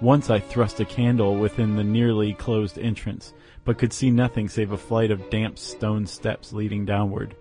Once 0.00 0.28
I 0.28 0.40
thrust 0.40 0.80
a 0.80 0.84
candle 0.84 1.36
within 1.36 1.76
the 1.76 1.84
nearly 1.84 2.34
closed 2.34 2.78
entrance, 2.78 3.32
but 3.64 3.78
could 3.78 3.92
see 3.92 4.10
nothing 4.10 4.48
save 4.48 4.72
a 4.72 4.76
flight 4.76 5.10
of 5.10 5.30
damp 5.30 5.58
stone 5.58 6.06
steps 6.06 6.52
leading 6.52 6.84
downward. 6.84 7.36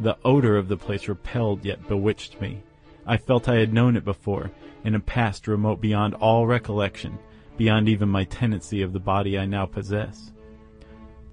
The 0.00 0.16
odor 0.24 0.56
of 0.56 0.68
the 0.68 0.76
place 0.76 1.06
repelled 1.06 1.64
yet 1.64 1.86
bewitched 1.86 2.40
me. 2.40 2.62
I 3.06 3.16
felt 3.16 3.48
I 3.48 3.56
had 3.56 3.72
known 3.72 3.96
it 3.96 4.04
before, 4.04 4.50
in 4.84 4.94
a 4.94 5.00
past 5.00 5.46
remote 5.46 5.80
beyond 5.80 6.14
all 6.14 6.46
recollection, 6.46 7.18
beyond 7.56 7.88
even 7.88 8.08
my 8.08 8.24
tenancy 8.24 8.82
of 8.82 8.92
the 8.92 9.00
body 9.00 9.38
I 9.38 9.46
now 9.46 9.66
possess. 9.66 10.32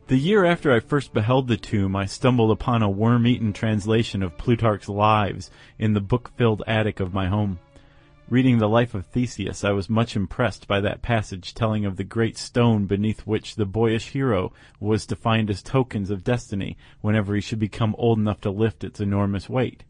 The 0.07 0.17
year 0.17 0.45
after 0.45 0.71
I 0.71 0.81
first 0.81 1.13
beheld 1.13 1.47
the 1.47 1.57
tomb, 1.57 1.95
I 1.95 2.05
stumbled 2.05 2.51
upon 2.51 2.83
a 2.83 2.89
worm-eaten 2.89 3.53
translation 3.53 4.21
of 4.21 4.37
Plutarch's 4.37 4.89
Lives 4.89 5.49
in 5.79 5.93
the 5.93 6.01
book-filled 6.01 6.63
attic 6.67 6.99
of 6.99 7.13
my 7.13 7.27
home. 7.27 7.59
Reading 8.27 8.57
the 8.57 8.67
life 8.67 8.95
of 8.95 9.05
Theseus, 9.05 9.63
I 9.63 9.69
was 9.69 9.87
much 9.87 10.15
impressed 10.15 10.67
by 10.67 10.81
that 10.81 11.03
passage 11.03 11.53
telling 11.53 11.85
of 11.85 11.95
the 11.95 12.03
great 12.03 12.39
stone 12.39 12.87
beneath 12.87 13.27
which 13.27 13.55
the 13.55 13.67
boyish 13.67 14.09
hero 14.09 14.51
was 14.79 15.05
to 15.05 15.15
find 15.15 15.47
his 15.47 15.61
tokens 15.61 16.09
of 16.09 16.23
destiny 16.23 16.75
whenever 17.01 17.35
he 17.35 17.41
should 17.41 17.59
become 17.59 17.93
old 17.99 18.17
enough 18.17 18.41
to 18.41 18.49
lift 18.49 18.83
its 18.83 18.99
enormous 18.99 19.47
weight. 19.47 19.83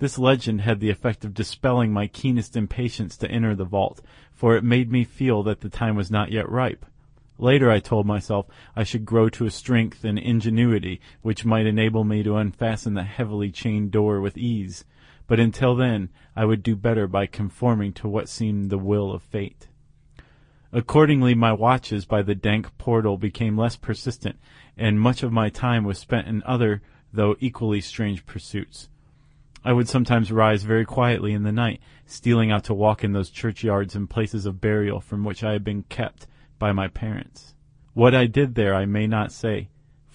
This 0.00 0.18
legend 0.18 0.62
had 0.62 0.80
the 0.80 0.90
effect 0.90 1.24
of 1.24 1.32
dispelling 1.32 1.92
my 1.92 2.08
keenest 2.08 2.56
impatience 2.56 3.16
to 3.18 3.30
enter 3.30 3.54
the 3.54 3.64
vault, 3.64 4.00
for 4.32 4.56
it 4.56 4.64
made 4.64 4.90
me 4.90 5.04
feel 5.04 5.44
that 5.44 5.60
the 5.60 5.68
time 5.68 5.94
was 5.94 6.10
not 6.10 6.32
yet 6.32 6.48
ripe. 6.48 6.84
Later 7.38 7.70
I 7.70 7.78
told 7.78 8.04
myself 8.04 8.46
I 8.74 8.82
should 8.82 9.04
grow 9.04 9.28
to 9.28 9.46
a 9.46 9.50
strength 9.50 10.02
and 10.02 10.18
ingenuity 10.18 11.00
which 11.22 11.44
might 11.44 11.66
enable 11.66 12.02
me 12.02 12.24
to 12.24 12.34
unfasten 12.34 12.94
the 12.94 13.04
heavily 13.04 13.52
chained 13.52 13.92
door 13.92 14.20
with 14.20 14.36
ease, 14.36 14.84
but 15.30 15.38
until 15.38 15.76
then 15.76 16.08
I 16.34 16.44
would 16.44 16.60
do 16.60 16.74
better 16.74 17.06
by 17.06 17.26
conforming 17.26 17.92
to 17.92 18.08
what 18.08 18.28
seemed 18.28 18.68
the 18.68 18.78
will 18.78 19.12
of 19.12 19.22
fate. 19.22 19.68
Accordingly 20.72 21.36
my 21.36 21.52
watches 21.52 22.04
by 22.04 22.22
the 22.22 22.34
dank 22.34 22.76
portal 22.78 23.16
became 23.16 23.56
less 23.56 23.76
persistent, 23.76 24.40
and 24.76 25.00
much 25.00 25.22
of 25.22 25.30
my 25.30 25.48
time 25.48 25.84
was 25.84 26.00
spent 26.00 26.26
in 26.26 26.42
other, 26.44 26.82
though 27.12 27.36
equally 27.38 27.80
strange 27.80 28.26
pursuits. 28.26 28.88
I 29.64 29.72
would 29.72 29.88
sometimes 29.88 30.32
rise 30.32 30.64
very 30.64 30.84
quietly 30.84 31.32
in 31.32 31.44
the 31.44 31.52
night, 31.52 31.80
stealing 32.06 32.50
out 32.50 32.64
to 32.64 32.74
walk 32.74 33.04
in 33.04 33.12
those 33.12 33.30
churchyards 33.30 33.94
and 33.94 34.10
places 34.10 34.46
of 34.46 34.60
burial 34.60 35.00
from 35.00 35.22
which 35.22 35.44
I 35.44 35.52
had 35.52 35.62
been 35.62 35.84
kept 35.84 36.26
by 36.58 36.72
my 36.72 36.88
parents. 36.88 37.54
What 37.94 38.16
I 38.16 38.26
did 38.26 38.56
there 38.56 38.74
I 38.74 38.84
may 38.84 39.06
not 39.06 39.30
say, 39.30 39.68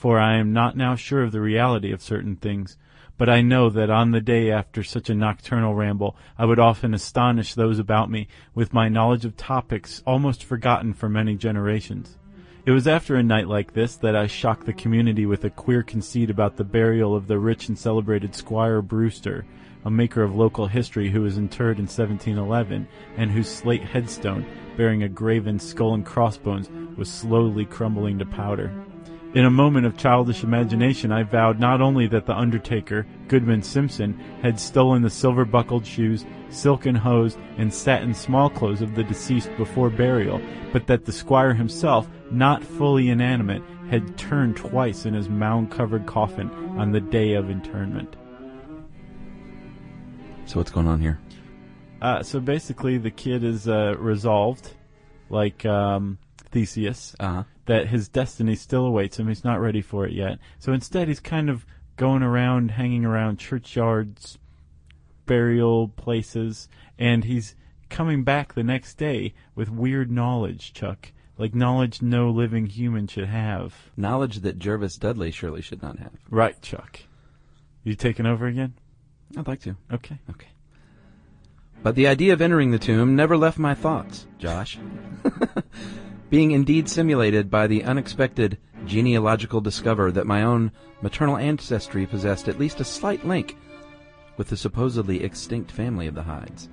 for 0.05 0.19
I 0.19 0.37
am 0.37 0.53
not 0.53 0.77
now 0.77 0.93
sure 0.93 1.23
of 1.23 1.31
the 1.31 1.41
reality 1.41 1.91
of 1.91 1.99
certain 1.99 2.35
things, 2.35 2.77
but 3.17 3.27
I 3.27 3.41
know 3.41 3.71
that 3.71 3.89
on 3.89 4.11
the 4.11 4.21
day 4.21 4.51
after 4.51 4.83
such 4.83 5.09
a 5.09 5.15
nocturnal 5.15 5.73
ramble 5.73 6.15
I 6.37 6.45
would 6.45 6.59
often 6.59 6.93
astonish 6.93 7.55
those 7.55 7.79
about 7.79 8.11
me 8.11 8.27
with 8.53 8.71
my 8.71 8.87
knowledge 8.87 9.25
of 9.25 9.35
topics 9.35 10.03
almost 10.05 10.43
forgotten 10.43 10.93
for 10.93 11.09
many 11.09 11.35
generations. 11.35 12.19
It 12.67 12.71
was 12.71 12.87
after 12.87 13.15
a 13.15 13.23
night 13.23 13.47
like 13.47 13.73
this 13.73 13.95
that 13.95 14.15
I 14.15 14.27
shocked 14.27 14.67
the 14.67 14.73
community 14.73 15.25
with 15.25 15.43
a 15.43 15.49
queer 15.49 15.81
conceit 15.81 16.29
about 16.29 16.57
the 16.57 16.63
burial 16.63 17.15
of 17.15 17.25
the 17.25 17.39
rich 17.39 17.67
and 17.67 17.75
celebrated 17.75 18.35
Squire 18.35 18.83
Brewster, 18.83 19.43
a 19.85 19.89
maker 19.89 20.21
of 20.21 20.35
local 20.35 20.67
history 20.67 21.09
who 21.09 21.21
was 21.21 21.39
interred 21.39 21.79
in 21.79 21.85
1711, 21.85 22.87
and 23.17 23.31
whose 23.31 23.49
slate 23.49 23.83
headstone, 23.83 24.45
bearing 24.77 25.01
a 25.01 25.09
graven 25.09 25.57
skull 25.57 25.95
and 25.95 26.05
crossbones, 26.05 26.69
was 26.95 27.09
slowly 27.09 27.65
crumbling 27.65 28.19
to 28.19 28.25
powder. 28.27 28.71
In 29.35 29.43
a 29.43 29.51
moment 29.51 29.85
of 29.85 29.97
childish 29.97 30.45
imagination, 30.45 31.11
I 31.11 31.23
vowed 31.23 31.59
not 31.59 31.81
only 31.81 32.07
that 32.07 32.25
the 32.25 32.33
undertaker, 32.33 33.05
Goodman 33.27 33.63
Simpson, 33.63 34.17
had 34.41 34.57
stolen 34.57 35.01
the 35.01 35.09
silver-buckled 35.09 35.85
shoes, 35.85 36.25
silken 36.49 36.95
hose, 36.95 37.37
and 37.57 37.73
satin 37.73 38.13
small-clothes 38.13 38.81
of 38.81 38.95
the 38.95 39.03
deceased 39.03 39.49
before 39.57 39.89
burial, 39.89 40.41
but 40.71 40.87
that 40.87 41.03
the 41.03 41.11
squire 41.11 41.53
himself, 41.53 42.07
not 42.31 42.63
fully 42.63 43.09
inanimate, 43.09 43.61
had 43.89 44.17
turned 44.17 44.55
twice 44.55 45.05
in 45.05 45.13
his 45.13 45.27
mound-covered 45.27 46.05
coffin 46.05 46.49
on 46.77 46.93
the 46.93 47.01
day 47.01 47.33
of 47.33 47.49
interment. 47.49 48.15
So 50.45 50.61
what's 50.61 50.71
going 50.71 50.87
on 50.87 51.01
here? 51.01 51.19
Uh, 52.01 52.23
so 52.23 52.39
basically, 52.39 52.97
the 52.97 53.11
kid 53.11 53.43
is 53.43 53.67
uh, 53.67 53.95
resolved, 53.97 54.71
like 55.29 55.65
um, 55.65 56.19
Theseus, 56.51 57.17
Uh 57.19 57.27
huh. 57.27 57.43
That 57.65 57.87
his 57.87 58.07
destiny 58.07 58.55
still 58.55 58.85
awaits 58.85 59.19
him. 59.19 59.27
He's 59.27 59.43
not 59.43 59.59
ready 59.59 59.81
for 59.81 60.05
it 60.05 60.13
yet. 60.13 60.39
So 60.59 60.73
instead, 60.73 61.07
he's 61.07 61.19
kind 61.19 61.49
of 61.49 61.65
going 61.97 62.23
around, 62.23 62.71
hanging 62.71 63.05
around 63.05 63.39
churchyards, 63.39 64.37
burial 65.25 65.87
places, 65.89 66.67
and 66.99 67.23
he's 67.23 67.55
coming 67.89 68.23
back 68.23 68.53
the 68.53 68.63
next 68.63 68.95
day 68.95 69.33
with 69.55 69.69
weird 69.69 70.11
knowledge, 70.11 70.73
Chuck. 70.73 71.11
Like 71.37 71.53
knowledge 71.53 72.01
no 72.01 72.29
living 72.29 72.67
human 72.67 73.07
should 73.07 73.27
have. 73.27 73.91
Knowledge 73.97 74.39
that 74.39 74.57
Jervis 74.57 74.95
Dudley 74.95 75.31
surely 75.31 75.61
should 75.61 75.81
not 75.81 75.99
have. 75.99 76.13
Right, 76.29 76.61
Chuck. 76.61 77.01
You 77.83 77.93
taking 77.93 78.25
over 78.25 78.47
again? 78.47 78.75
I'd 79.37 79.47
like 79.47 79.61
to. 79.61 79.75
Okay. 79.91 80.17
Okay. 80.29 80.47
But 81.83 81.95
the 81.95 82.07
idea 82.07 82.31
of 82.33 82.41
entering 82.41 82.71
the 82.71 82.79
tomb 82.79 83.15
never 83.15 83.35
left 83.35 83.59
my 83.59 83.75
thoughts, 83.75 84.25
Josh. 84.39 84.79
Being 86.35 86.51
indeed 86.51 86.89
simulated 86.89 87.49
by 87.49 87.65
the 87.65 87.85
unexpected 87.85 88.57
genealogical 88.85 89.61
discover 89.61 90.11
that 90.11 90.27
my 90.27 90.43
own 90.43 90.73
maternal 91.01 91.37
ancestry 91.37 92.05
possessed 92.05 92.49
at 92.49 92.59
least 92.59 92.81
a 92.81 92.83
slight 92.83 93.25
link 93.25 93.55
with 94.35 94.49
the 94.49 94.57
supposedly 94.57 95.23
extinct 95.23 95.71
family 95.71 96.07
of 96.07 96.13
the 96.13 96.23
Hydes. 96.23 96.67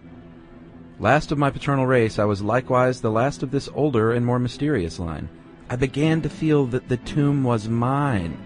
Last 0.99 1.31
of 1.31 1.39
my 1.39 1.49
paternal 1.49 1.87
race, 1.87 2.19
I 2.19 2.25
was 2.25 2.43
likewise 2.43 3.01
the 3.01 3.13
last 3.13 3.45
of 3.45 3.53
this 3.53 3.69
older 3.73 4.11
and 4.11 4.27
more 4.27 4.41
mysterious 4.41 4.99
line. 4.99 5.29
I 5.71 5.77
began 5.77 6.23
to 6.23 6.29
feel 6.29 6.67
that 6.67 6.89
the 6.89 6.97
tomb 6.97 7.45
was 7.45 7.69
mine, 7.69 8.37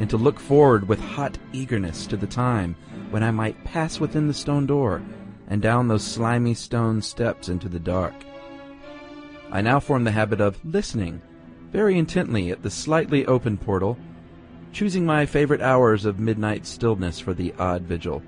and 0.00 0.10
to 0.10 0.16
look 0.16 0.40
forward 0.40 0.88
with 0.88 0.98
hot 0.98 1.38
eagerness 1.52 2.08
to 2.08 2.16
the 2.16 2.26
time 2.26 2.74
when 3.10 3.22
I 3.22 3.30
might 3.30 3.62
pass 3.62 4.00
within 4.00 4.26
the 4.26 4.34
stone 4.34 4.66
door 4.66 5.00
and 5.46 5.62
down 5.62 5.86
those 5.86 6.02
slimy 6.02 6.54
stone 6.54 7.02
steps 7.02 7.48
into 7.48 7.68
the 7.68 7.78
dark. 7.78 8.14
I 9.52 9.60
now 9.60 9.80
formed 9.80 10.06
the 10.06 10.12
habit 10.12 10.40
of 10.40 10.64
listening 10.64 11.20
very 11.72 11.98
intently 11.98 12.50
at 12.50 12.62
the 12.62 12.70
slightly 12.70 13.26
open 13.26 13.56
portal, 13.56 13.96
choosing 14.72 15.04
my 15.04 15.26
favorite 15.26 15.60
hours 15.60 16.04
of 16.04 16.20
midnight 16.20 16.66
stillness 16.66 17.18
for 17.18 17.34
the 17.34 17.52
odd 17.58 17.82
vigil. 17.82 18.22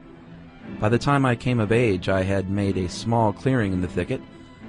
By 0.80 0.88
the 0.88 0.98
time 0.98 1.24
I 1.24 1.36
came 1.36 1.60
of 1.60 1.72
age, 1.72 2.08
I 2.08 2.22
had 2.22 2.50
made 2.50 2.76
a 2.76 2.88
small 2.88 3.32
clearing 3.32 3.72
in 3.72 3.80
the 3.80 3.88
thicket 3.88 4.20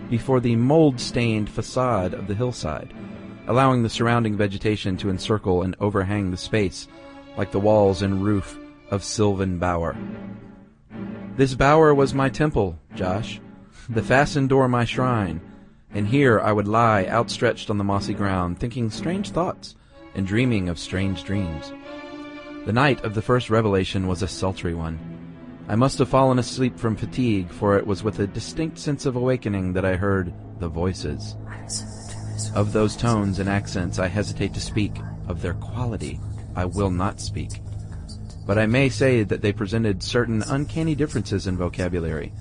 before 0.09 0.39
the 0.39 0.55
mold-stained 0.55 1.49
facade 1.49 2.13
of 2.13 2.27
the 2.27 2.35
hillside, 2.35 2.93
allowing 3.47 3.83
the 3.83 3.89
surrounding 3.89 4.37
vegetation 4.37 4.97
to 4.97 5.09
encircle 5.09 5.63
and 5.63 5.75
overhang 5.79 6.29
the 6.29 6.37
space 6.37 6.87
like 7.37 7.51
the 7.51 7.59
walls 7.59 8.01
and 8.01 8.23
roof 8.23 8.57
of 8.91 9.03
Sylvan 9.03 9.57
Bower. 9.57 9.95
This 11.35 11.55
bower 11.55 11.95
was 11.95 12.13
my 12.13 12.29
temple, 12.29 12.77
Josh, 12.93 13.39
the 13.89 14.03
fastened 14.03 14.49
door 14.49 14.67
my 14.67 14.85
shrine, 14.85 15.41
and 15.93 16.07
here 16.07 16.39
I 16.39 16.51
would 16.51 16.67
lie 16.67 17.05
outstretched 17.05 17.69
on 17.69 17.77
the 17.77 17.83
mossy 17.83 18.13
ground, 18.13 18.59
thinking 18.59 18.89
strange 18.89 19.29
thoughts 19.29 19.75
and 20.15 20.25
dreaming 20.25 20.69
of 20.69 20.79
strange 20.79 21.23
dreams. 21.23 21.71
The 22.65 22.73
night 22.73 23.03
of 23.03 23.13
the 23.13 23.21
first 23.21 23.49
revelation 23.49 24.07
was 24.07 24.21
a 24.21 24.27
sultry 24.27 24.73
one. 24.73 24.99
I 25.67 25.75
must 25.75 25.97
have 25.99 26.09
fallen 26.09 26.39
asleep 26.39 26.77
from 26.77 26.95
fatigue, 26.95 27.49
for 27.49 27.77
it 27.77 27.87
was 27.87 28.03
with 28.03 28.19
a 28.19 28.27
distinct 28.27 28.77
sense 28.77 29.05
of 29.05 29.15
awakening 29.15 29.73
that 29.73 29.85
I 29.85 29.95
heard 29.95 30.33
the 30.59 30.67
voices. 30.67 31.35
Of 32.55 32.73
those 32.73 32.95
tones 32.95 33.39
and 33.39 33.49
accents 33.49 33.99
I 33.99 34.07
hesitate 34.07 34.53
to 34.53 34.61
speak. 34.61 34.93
Of 35.27 35.41
their 35.41 35.53
quality 35.53 36.19
I 36.55 36.65
will 36.65 36.91
not 36.91 37.19
speak. 37.19 37.61
But 38.45 38.57
I 38.57 38.65
may 38.65 38.89
say 38.89 39.23
that 39.23 39.41
they 39.41 39.53
presented 39.53 40.03
certain 40.03 40.43
uncanny 40.43 40.95
differences 40.95 41.47
in 41.47 41.57
vocabulary, 41.57 42.33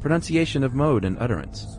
pronunciation 0.00 0.64
of 0.64 0.74
mode 0.74 1.04
and 1.04 1.16
utterance. 1.18 1.77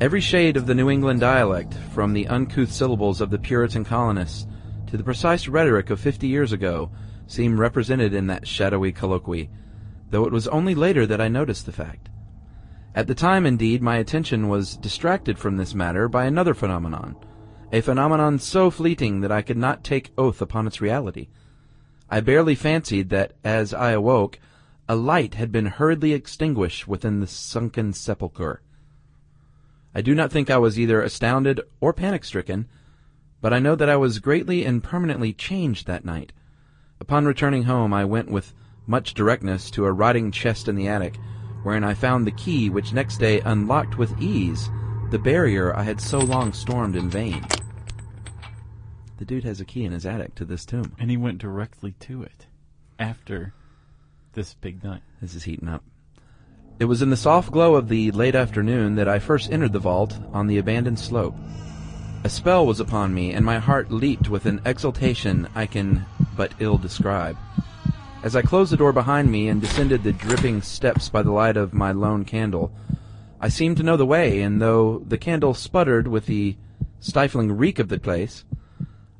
Every 0.00 0.22
shade 0.22 0.56
of 0.56 0.64
the 0.64 0.74
New 0.74 0.88
England 0.88 1.20
dialect, 1.20 1.74
from 1.92 2.14
the 2.14 2.26
uncouth 2.26 2.72
syllables 2.72 3.20
of 3.20 3.28
the 3.28 3.38
Puritan 3.38 3.84
colonists 3.84 4.46
to 4.86 4.96
the 4.96 5.04
precise 5.04 5.46
rhetoric 5.46 5.90
of 5.90 6.00
fifty 6.00 6.26
years 6.26 6.52
ago, 6.52 6.90
seemed 7.26 7.58
represented 7.58 8.14
in 8.14 8.26
that 8.28 8.48
shadowy 8.48 8.92
colloquy, 8.92 9.50
though 10.08 10.24
it 10.24 10.32
was 10.32 10.48
only 10.48 10.74
later 10.74 11.06
that 11.06 11.20
I 11.20 11.28
noticed 11.28 11.66
the 11.66 11.72
fact. 11.72 12.08
At 12.94 13.08
the 13.08 13.14
time, 13.14 13.44
indeed, 13.44 13.82
my 13.82 13.96
attention 13.98 14.48
was 14.48 14.78
distracted 14.78 15.38
from 15.38 15.58
this 15.58 15.74
matter 15.74 16.08
by 16.08 16.24
another 16.24 16.54
phenomenon, 16.54 17.14
a 17.70 17.82
phenomenon 17.82 18.38
so 18.38 18.70
fleeting 18.70 19.20
that 19.20 19.30
I 19.30 19.42
could 19.42 19.58
not 19.58 19.84
take 19.84 20.14
oath 20.16 20.40
upon 20.40 20.66
its 20.66 20.80
reality. 20.80 21.28
I 22.08 22.20
barely 22.20 22.54
fancied 22.54 23.10
that, 23.10 23.34
as 23.44 23.74
I 23.74 23.90
awoke, 23.90 24.38
a 24.88 24.96
light 24.96 25.34
had 25.34 25.52
been 25.52 25.66
hurriedly 25.66 26.14
extinguished 26.14 26.88
within 26.88 27.20
the 27.20 27.26
sunken 27.26 27.92
sepulchre. 27.92 28.62
I 29.94 30.02
do 30.02 30.14
not 30.14 30.30
think 30.30 30.50
I 30.50 30.58
was 30.58 30.78
either 30.78 31.02
astounded 31.02 31.60
or 31.80 31.92
panic 31.92 32.24
stricken, 32.24 32.68
but 33.40 33.52
I 33.52 33.58
know 33.58 33.74
that 33.74 33.88
I 33.88 33.96
was 33.96 34.18
greatly 34.18 34.64
and 34.64 34.82
permanently 34.82 35.32
changed 35.32 35.86
that 35.86 36.04
night. 36.04 36.32
Upon 37.00 37.24
returning 37.24 37.64
home, 37.64 37.92
I 37.92 38.04
went 38.04 38.30
with 38.30 38.52
much 38.86 39.14
directness 39.14 39.70
to 39.72 39.86
a 39.86 39.92
rotting 39.92 40.30
chest 40.30 40.68
in 40.68 40.76
the 40.76 40.88
attic, 40.88 41.16
wherein 41.62 41.84
I 41.84 41.94
found 41.94 42.26
the 42.26 42.32
key 42.32 42.70
which 42.70 42.92
next 42.92 43.18
day 43.18 43.40
unlocked 43.40 43.98
with 43.98 44.20
ease 44.20 44.68
the 45.10 45.18
barrier 45.18 45.74
I 45.74 45.82
had 45.82 46.00
so 46.00 46.18
long 46.18 46.52
stormed 46.52 46.94
in 46.94 47.10
vain. 47.10 47.44
The 49.18 49.24
dude 49.24 49.44
has 49.44 49.60
a 49.60 49.64
key 49.64 49.84
in 49.84 49.92
his 49.92 50.06
attic 50.06 50.34
to 50.36 50.44
this 50.44 50.64
tomb. 50.64 50.94
And 50.98 51.10
he 51.10 51.16
went 51.16 51.38
directly 51.38 51.92
to 52.00 52.22
it 52.22 52.46
after 52.98 53.52
this 54.34 54.54
big 54.54 54.84
night. 54.84 55.02
This 55.20 55.34
is 55.34 55.42
heating 55.42 55.68
up. 55.68 55.84
It 56.80 56.88
was 56.88 57.02
in 57.02 57.10
the 57.10 57.16
soft 57.16 57.52
glow 57.52 57.74
of 57.74 57.88
the 57.90 58.10
late 58.12 58.34
afternoon 58.34 58.94
that 58.94 59.06
I 59.06 59.18
first 59.18 59.52
entered 59.52 59.74
the 59.74 59.78
vault 59.78 60.18
on 60.32 60.46
the 60.46 60.56
abandoned 60.56 60.98
slope. 60.98 61.34
A 62.24 62.30
spell 62.30 62.66
was 62.66 62.80
upon 62.80 63.12
me, 63.12 63.34
and 63.34 63.44
my 63.44 63.58
heart 63.58 63.92
leaped 63.92 64.30
with 64.30 64.46
an 64.46 64.62
exultation 64.64 65.46
I 65.54 65.66
can 65.66 66.06
but 66.38 66.54
ill 66.58 66.78
describe. 66.78 67.36
As 68.22 68.34
I 68.34 68.40
closed 68.40 68.72
the 68.72 68.78
door 68.78 68.94
behind 68.94 69.30
me 69.30 69.48
and 69.48 69.60
descended 69.60 70.02
the 70.02 70.14
dripping 70.14 70.62
steps 70.62 71.10
by 71.10 71.22
the 71.22 71.32
light 71.32 71.58
of 71.58 71.74
my 71.74 71.92
lone 71.92 72.24
candle, 72.24 72.72
I 73.42 73.50
seemed 73.50 73.76
to 73.76 73.82
know 73.82 73.98
the 73.98 74.06
way, 74.06 74.40
and 74.40 74.58
though 74.58 75.00
the 75.06 75.18
candle 75.18 75.52
sputtered 75.52 76.08
with 76.08 76.24
the 76.24 76.56
stifling 76.98 77.52
reek 77.52 77.78
of 77.78 77.88
the 77.90 78.00
place, 78.00 78.46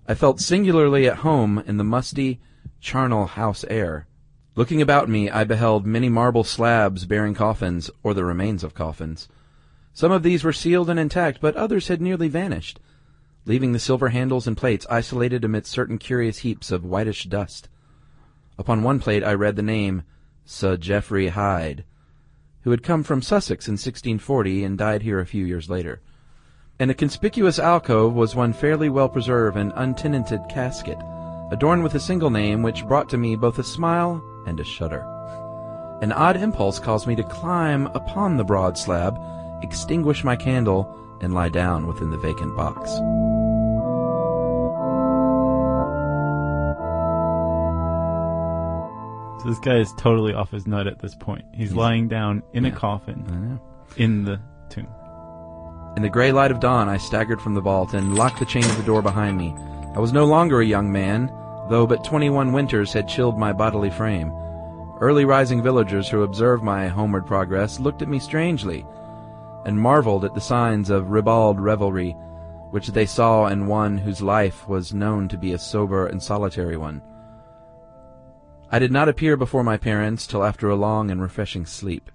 I 0.09 0.15
felt 0.15 0.41
singularly 0.41 1.07
at 1.07 1.19
home 1.19 1.63
in 1.67 1.77
the 1.77 1.85
musty, 1.85 2.41
charnel 2.81 3.27
house 3.27 3.67
air. 3.69 4.07
Looking 4.61 4.83
about 4.83 5.09
me, 5.09 5.31
I 5.31 5.45
beheld 5.45 5.87
many 5.87 6.11
marble 6.11 6.45
slabs 6.45 7.07
bearing 7.07 7.33
coffins, 7.33 7.91
or 8.03 8.13
the 8.13 8.27
remains 8.27 8.63
of 8.63 8.75
coffins. 8.75 9.27
Some 9.95 10.13
of 10.13 10.23
these 10.23 10.45
were 10.45 10.53
sealed 10.53 10.91
and 10.91 11.01
intact, 11.01 11.41
but 11.41 11.57
others 11.57 11.89
had 11.89 12.03
nearly 12.03 12.29
vanished, 12.29 12.79
leaving 13.47 13.73
the 13.73 13.79
silver 13.79 14.11
handles 14.11 14.47
and 14.47 14.59
plates 14.59 14.87
isolated 14.91 15.47
amidst 15.47 15.73
certain 15.73 15.97
curious 15.97 16.41
heaps 16.41 16.71
of 16.71 16.85
whitish 16.85 17.25
dust. 17.25 17.71
Upon 18.59 18.83
one 18.83 19.01
plate 19.01 19.25
I 19.25 19.33
read 19.33 19.57
the 19.57 19.63
name 19.63 20.03
Sir 20.45 20.77
Geoffrey 20.77 21.29
Hyde, 21.29 21.85
who 22.61 22.71
had 22.71 22.83
come 22.83 23.03
from 23.03 23.23
Sussex 23.23 23.67
in 23.67 23.77
1640 23.77 24.63
and 24.63 24.77
died 24.77 25.01
here 25.01 25.21
a 25.21 25.27
few 25.27 25.47
years 25.47 25.71
later. 25.71 26.03
In 26.79 26.91
a 26.91 26.95
conspicuous 26.95 27.59
alcove 27.59 28.13
was 28.13 28.37
one 28.37 28.53
fairly 28.53 28.91
well 28.91 29.09
preserved 29.09 29.57
and 29.57 29.73
untenanted 29.75 30.43
casket, 30.51 30.99
adorned 31.51 31.83
with 31.83 31.95
a 31.95 31.99
single 31.99 32.29
name 32.29 32.63
which 32.63 32.87
brought 32.87 33.09
to 33.09 33.17
me 33.17 33.37
both 33.37 33.59
a 33.59 33.65
smile 33.65 34.23
and 34.47 34.61
a 34.61 34.65
shudder. 34.65 35.07
An 36.03 36.13
odd 36.13 36.37
impulse 36.37 36.79
caused 36.79 37.07
me 37.07 37.15
to 37.17 37.23
climb 37.23 37.87
upon 37.89 38.37
the 38.37 38.45
broad 38.45 38.79
slab, 38.79 39.19
extinguish 39.63 40.25
my 40.25 40.37
candle, 40.37 40.97
and 41.21 41.35
lie 41.35 41.51
down 41.51 41.87
within 41.87 42.11
the 42.11 42.17
vacant 42.17 42.57
box. 42.57 42.91
So 49.43 49.49
this 49.49 49.59
guy 49.61 49.79
is 49.79 49.93
totally 49.99 50.35
off 50.35 50.51
his 50.51 50.67
nut 50.67 50.87
at 50.87 51.01
this 51.01 51.15
point. 51.15 51.45
He's, 51.55 51.73
lying 51.73 52.09
down 52.09 52.43
in 52.53 52.67
a 52.67 52.71
coffin 52.71 53.59
in 53.97 54.25
the 54.25 54.41
tomb. 54.69 54.89
In 55.97 56.03
the 56.03 56.09
gray 56.11 56.31
light 56.31 56.51
of 56.51 56.61
dawn, 56.61 56.89
I 56.89 56.99
staggered 56.99 57.41
from 57.41 57.55
the 57.55 57.61
vault 57.61 57.95
and 57.95 58.15
locked 58.15 58.39
the 58.39 58.45
chain 58.45 58.65
of 58.65 58.77
the 58.77 58.83
door 58.83 59.03
behind 59.03 59.39
me. 59.39 59.55
I 59.95 59.99
was 59.99 60.13
no 60.13 60.25
longer 60.25 60.61
a 60.61 60.67
young 60.67 60.93
man, 60.93 61.31
though 61.71 61.87
but 61.87 62.05
twenty-one 62.05 62.53
winters 62.53 62.93
had 62.93 63.09
chilled 63.09 63.39
my 63.39 63.53
bodily 63.53 63.91
frame. 63.91 64.31
Early 65.01 65.25
rising 65.25 65.63
villagers 65.63 66.11
who 66.11 66.25
observed 66.25 66.63
my 66.63 66.89
homeward 66.89 67.25
progress 67.25 67.81
looked 67.81 68.03
at 68.03 68.09
me 68.09 68.19
strangely, 68.19 68.85
and 69.65 69.81
marveled 69.81 70.27
at 70.27 70.35
the 70.35 70.41
signs 70.41 70.91
of 70.91 71.11
ribald 71.11 71.59
revelry 71.59 72.15
which 72.71 72.89
they 72.89 73.07
saw 73.07 73.49
in 73.49 73.67
one 73.67 73.99
whose 73.99 74.23
life 74.23 74.69
was 74.69 74.95
known 74.95 75.29
to 75.29 75.37
be 75.37 75.53
a 75.53 75.59
sober 75.59 76.07
and 76.07 76.23
solitary 76.23 76.77
one. 76.77 77.03
I 78.71 78.79
did 78.79 78.93
not 78.93 79.09
appear 79.09 79.37
before 79.37 79.65
my 79.65 79.77
parents 79.77 80.27
till 80.27 80.45
after 80.45 80.71
a 80.71 80.77
long 80.77 81.11
and 81.11 81.21
refreshing 81.21 81.67
sleep. 81.67 82.11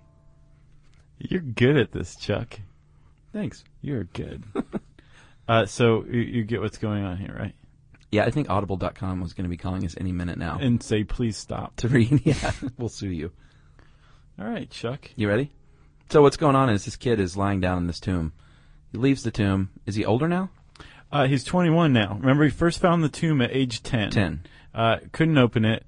You're 1.19 1.41
good 1.41 1.75
at 1.75 1.91
this, 1.91 2.15
Chuck. 2.15 2.59
Thanks. 3.33 3.65
You're 3.81 4.05
good. 4.05 4.45
uh, 5.47 5.65
so 5.65 6.05
you, 6.05 6.21
you 6.21 6.43
get 6.45 6.61
what's 6.61 6.77
going 6.77 7.03
on 7.03 7.17
here, 7.17 7.35
right? 7.37 7.55
Yeah, 8.15 8.25
I 8.25 8.31
think 8.31 8.49
Audible.com 8.49 9.21
was 9.21 9.33
going 9.33 9.43
to 9.43 9.49
be 9.49 9.57
calling 9.57 9.85
us 9.85 9.95
any 9.99 10.11
minute 10.11 10.37
now 10.37 10.57
And 10.61 10.81
say, 10.81 11.03
please 11.03 11.37
stop. 11.37 11.75
to 11.77 11.87
read. 11.87 12.21
Yeah, 12.25 12.51
we'll 12.77 12.89
sue 12.89 13.09
you. 13.09 13.31
All 14.39 14.45
right, 14.47 14.69
Chuck. 14.69 15.09
You 15.15 15.27
ready? 15.29 15.51
So 16.09 16.21
what's 16.21 16.37
going 16.37 16.55
on 16.55 16.69
is 16.69 16.85
this 16.85 16.95
kid 16.95 17.19
is 17.19 17.35
lying 17.37 17.61
down 17.61 17.77
in 17.79 17.87
this 17.87 17.99
tomb. 17.99 18.33
He 18.91 18.97
leaves 18.97 19.23
the 19.23 19.31
tomb. 19.31 19.69
Is 19.85 19.95
he 19.95 20.05
older 20.05 20.27
now? 20.27 20.49
Uh, 21.11 21.27
he's 21.27 21.43
21 21.43 21.93
now. 21.93 22.17
Remember, 22.19 22.43
he 22.43 22.49
first 22.49 22.79
found 22.79 23.03
the 23.03 23.09
tomb 23.09 23.41
at 23.41 23.51
age 23.51 23.81
10. 23.83 24.11
10. 24.11 24.43
Uh, 24.73 24.97
couldn't 25.11 25.37
open 25.37 25.63
it. 25.65 25.85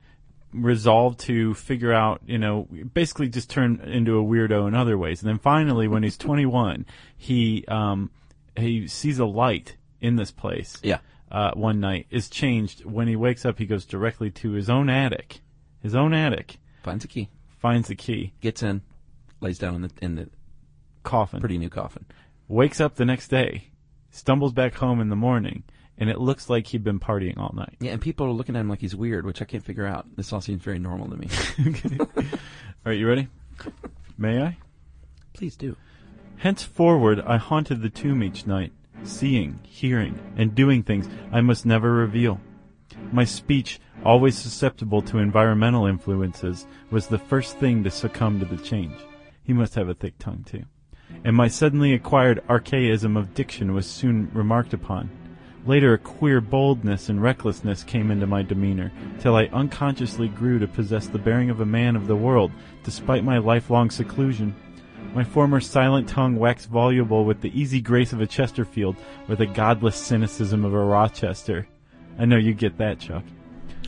Resolved 0.54 1.20
to 1.22 1.54
figure 1.54 1.92
out, 1.94 2.22
you 2.26 2.38
know, 2.38 2.68
basically 2.94 3.28
just 3.28 3.50
turn 3.50 3.82
into 3.82 4.18
a 4.18 4.24
weirdo 4.24 4.68
in 4.68 4.74
other 4.74 4.98
ways. 4.98 5.22
And 5.22 5.30
then 5.30 5.40
finally, 5.40 5.88
when 5.88 6.04
he's 6.04 6.18
21, 6.18 6.86
he 7.18 7.66
um, 7.68 8.10
he 8.56 8.88
sees 8.88 9.20
a 9.20 9.26
light 9.26 9.76
in 10.00 10.16
this 10.16 10.32
place. 10.32 10.78
Yeah. 10.82 11.00
Uh, 11.32 11.52
one 11.56 11.80
night 11.80 12.08
is 12.10 12.30
changed. 12.30 12.86
When 12.86 13.08
he 13.08 13.16
wakes 13.16 13.46
up, 13.46 13.58
he 13.60 13.66
goes 13.66 13.86
directly 13.86 14.32
to 14.32 14.52
his 14.52 14.70
own 14.70 14.90
attic. 14.90 15.42
His 15.82 15.94
own 15.96 16.14
attic 16.14 16.58
Finds 16.84 17.04
a 17.06 17.08
key. 17.08 17.30
finds 17.60 17.88
the 17.90 17.96
key, 17.96 18.34
Gets 18.42 18.64
in. 18.64 18.82
Lays 19.42 19.60
down 19.60 19.76
in 19.76 19.82
the 19.82 19.92
in 20.02 20.16
the 20.16 20.30
coffin. 21.04 21.40
pretty 21.40 21.58
new 21.58 21.70
coffin. 21.70 22.06
Wakes 22.48 22.80
up 22.82 22.96
the 22.96 23.06
next 23.06 23.28
day, 23.28 23.66
stumbles 24.10 24.54
back 24.54 24.74
home 24.76 25.00
in 25.02 25.10
the 25.10 25.16
morning, 25.16 25.64
and 25.98 26.10
it 26.10 26.18
looks 26.20 26.50
like 26.50 26.66
he'd 26.68 26.84
been 26.84 27.00
partying 27.00 27.38
all 27.38 27.54
night. 27.54 27.76
Yeah, 27.82 27.92
and 27.92 28.02
people 28.02 28.26
are 28.26 28.32
looking 28.32 28.56
at 28.56 28.60
him 28.62 28.70
like 28.70 28.80
he's 28.82 28.96
weird, 28.96 29.26
which 29.26 29.42
I 29.42 29.46
can't 29.46 29.64
figure 29.64 29.86
out. 29.86 30.08
This 30.16 30.32
all 30.34 30.42
seems 30.42 30.64
very 30.64 30.80
normal 30.80 31.10
to 31.10 31.18
me. 31.18 31.28
All 32.00 32.08
right, 32.86 32.98
you 32.98 33.08
ready? 33.08 33.28
May 34.18 34.42
I? 34.42 34.58
Please 35.34 35.56
do. 35.58 35.76
Henceforward 36.38 37.20
I 37.22 37.38
haunted 37.38 37.82
the 37.82 37.90
tomb 37.90 38.24
each 38.24 38.48
night, 38.48 38.72
seeing, 39.08 39.60
hearing, 39.64 40.20
and 40.38 40.54
doing 40.54 40.84
things 40.84 41.08
I 41.32 41.42
must 41.42 41.66
never 41.66 41.92
reveal. 41.92 42.40
My 43.12 43.24
speech, 43.24 43.80
always 44.04 44.38
susceptible 44.38 45.02
to 45.04 45.20
environmental 45.20 45.86
influences, 45.86 46.68
was 46.92 47.08
the 47.08 47.18
first 47.18 47.58
thing 47.58 47.84
to 47.84 47.92
succumb 47.92 48.40
to 48.40 48.46
the 48.46 48.58
change. 48.58 48.96
He 49.44 49.54
must 49.54 49.76
have 49.76 49.90
a 49.90 49.94
thick 49.94 50.18
tongue, 50.20 50.44
too. 50.46 50.64
And 51.24 51.36
my 51.36 51.48
suddenly 51.48 51.94
acquired 51.94 52.44
archaism 52.50 53.16
of 53.16 53.34
diction 53.34 53.74
was 53.74 53.86
soon 53.88 54.30
remarked 54.34 54.74
upon. 54.74 55.10
Later, 55.66 55.94
a 55.94 55.98
queer 55.98 56.40
boldness 56.40 57.10
and 57.10 57.22
recklessness 57.22 57.84
came 57.84 58.12
into 58.12 58.28
my 58.28 58.42
demeanor, 58.42 58.92
till 59.20 59.36
I 59.36 59.46
unconsciously 59.46 60.28
grew 60.28 60.60
to 60.60 60.68
possess 60.68 61.08
the 61.08 61.18
bearing 61.18 61.50
of 61.50 61.60
a 61.60 61.66
man 61.66 61.96
of 61.96 62.08
the 62.08 62.16
world, 62.16 62.52
despite 62.84 63.24
my 63.24 63.38
lifelong 63.38 63.90
seclusion. 63.90 64.56
My 65.14 65.24
former 65.24 65.60
silent 65.60 66.08
tongue 66.08 66.36
waxed 66.36 66.70
voluble 66.70 67.26
with 67.26 67.42
the 67.42 67.60
easy 67.60 67.82
grace 67.82 68.14
of 68.14 68.22
a 68.22 68.28
Chesterfield, 68.28 68.96
or 69.28 69.36
the 69.36 69.46
godless 69.46 69.96
cynicism 69.96 70.64
of 70.64 70.74
a 70.74 70.80
Rochester. 70.80 71.68
I 72.20 72.26
know 72.26 72.38
you 72.38 72.54
get 72.54 72.78
that, 72.78 73.00
Chuck. 73.00 73.24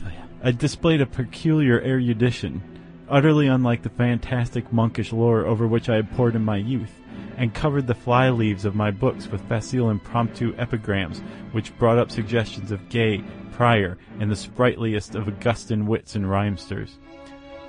Oh 0.04 0.08
yeah. 0.08 0.24
I 0.42 0.52
displayed 0.52 1.00
a 1.00 1.06
peculiar 1.06 1.80
erudition, 1.80 2.62
utterly 3.08 3.46
unlike 3.46 3.82
the 3.82 3.90
fantastic 3.90 4.72
monkish 4.72 5.12
lore 5.12 5.46
over 5.46 5.66
which 5.66 5.88
I 5.88 5.96
had 5.96 6.10
pored 6.12 6.34
in 6.34 6.44
my 6.44 6.56
youth, 6.56 7.00
and 7.36 7.54
covered 7.54 7.86
the 7.86 7.94
fly 7.94 8.30
leaves 8.30 8.64
of 8.64 8.74
my 8.74 8.90
books 8.90 9.28
with 9.28 9.48
facile 9.48 9.90
impromptu 9.90 10.54
epigrams 10.58 11.20
which 11.52 11.76
brought 11.78 11.98
up 11.98 12.10
suggestions 12.10 12.70
of 12.70 12.88
Gay, 12.88 13.22
Prior, 13.52 13.98
and 14.18 14.30
the 14.30 14.36
sprightliest 14.36 15.14
of 15.14 15.28
Augustan 15.28 15.86
wits 15.86 16.16
and 16.16 16.28
rhymesters. 16.28 16.98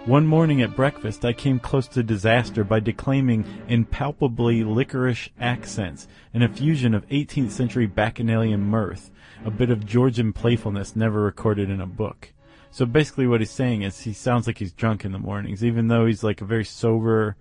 One 0.06 0.26
morning 0.26 0.64
at 0.64 0.76
breakfast, 0.76 1.24
I 1.26 1.32
came 1.32 1.60
close 1.60 1.88
to 1.90 2.02
disaster 2.02 2.64
by 2.64 2.80
declaiming 2.80 3.46
in 3.68 3.86
palpably 3.86 4.64
licorice 4.64 5.30
accents 5.40 6.08
an 6.34 6.42
effusion 6.42 6.96
of 6.96 7.08
18th 7.10 7.52
century 7.52 7.86
bacchanalian 7.86 8.62
mirth, 8.62 9.12
a 9.46 9.52
bit 9.52 9.70
of 9.70 9.86
Georgian 9.86 10.34
playfulness 10.34 10.96
never 10.96 11.22
recorded 11.22 11.70
in 11.70 11.80
a 11.80 11.86
book. 11.86 12.34
So 12.72 12.88
basically 12.88 13.28
what 13.28 13.42
he's 13.42 13.52
saying 13.52 13.84
is 13.84 14.00
he 14.00 14.12
sounds 14.12 14.48
like 14.48 14.58
he's 14.58 14.74
drunk 14.74 15.06
in 15.06 15.12
the 15.12 15.20
mornings, 15.20 15.64
even 15.64 15.88
though 15.88 16.08
he's 16.08 16.24
like 16.24 16.42
a 16.42 16.46
very 16.46 16.66
sober, 16.66 17.36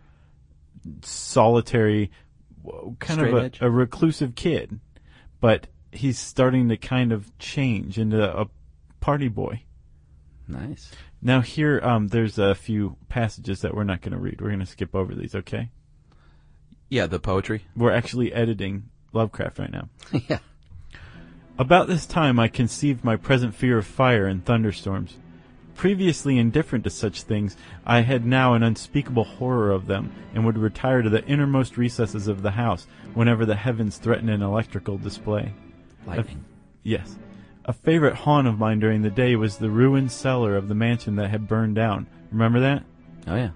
solitary, 1.01 2.11
kind 2.99 3.21
Straight 3.21 3.57
of 3.57 3.63
a, 3.63 3.67
a 3.69 3.71
reclusive 3.71 4.35
kid. 4.35 4.81
But 5.41 5.69
he's 5.93 6.19
starting 6.19 6.69
to 6.69 6.77
kind 6.77 7.11
of 7.11 7.37
change 7.39 7.99
into 7.99 8.23
a 8.23 8.49
party 9.01 9.29
boy. 9.29 9.63
Nice. 10.47 10.91
Now 11.23 11.41
here, 11.41 11.81
um, 11.83 12.09
there's 12.09 12.39
a 12.39 12.55
few 12.55 12.97
passages 13.09 13.61
that 13.61 13.75
we're 13.75 13.85
not 13.85 14.01
going 14.01 14.13
to 14.13 14.19
read. 14.19 14.41
We're 14.41 14.49
going 14.49 14.61
to 14.61 14.67
skip 14.67 14.95
over 14.95 15.15
these, 15.15 15.35
okay? 15.35 15.71
Yeah, 16.89 17.07
the 17.07 17.21
poetry. 17.21 17.65
We're 17.77 17.93
actually 17.93 18.33
editing 18.33 18.89
Lovecraft 19.13 19.59
right 19.59 19.71
now. 19.71 19.89
yeah. 20.29 20.39
About 21.59 21.89
this 21.89 22.07
time 22.07 22.39
I 22.39 22.49
conceived 22.49 23.05
my 23.05 23.17
present 23.17 23.55
fear 23.55 23.79
of 23.79 23.87
fire 23.87 24.27
and 24.27 24.45
thunderstorms. 24.45 25.19
Previously 25.75 26.39
indifferent 26.39 26.85
to 26.85 26.91
such 26.91 27.23
things, 27.23 27.57
I 27.85 28.01
had 28.01 28.25
now 28.25 28.55
an 28.55 28.63
unspeakable 28.63 29.25
horror 29.25 29.71
of 29.71 29.87
them, 29.87 30.13
and 30.35 30.45
would 30.45 30.59
retire 30.59 31.03
to 31.03 31.11
the 31.11 31.25
innermost 31.27 31.77
recesses 31.77 32.29
of 32.29 32.43
the 32.43 32.51
house 32.51 32.87
whenever 33.15 33.47
the 33.47 33.57
heavens 33.57 33.99
threatened 33.99 34.31
an 34.31 34.43
electrical 34.43 34.99
display. 34.99 35.53
Lightning. 36.07 36.45
Yes. 36.83 37.19
A 37.65 37.73
favorite 37.73 38.15
haunt 38.15 38.49
of 38.49 38.59
mine 38.59 38.81
during 38.81 39.03
the 39.03 39.11
day 39.11 39.37
was 39.37 39.59
the 39.59 39.71
ruined 39.71 40.11
cellar 40.11 40.57
of 40.57 40.69
the 40.69 40.75
mansion 40.75 41.17
that 41.17 41.31
had 41.31 41.49
burned 41.49 41.75
down. 41.75 42.07
Remember 42.33 42.61
that? 42.61 42.85
Oh 43.27 43.37
yeah. 43.37 43.51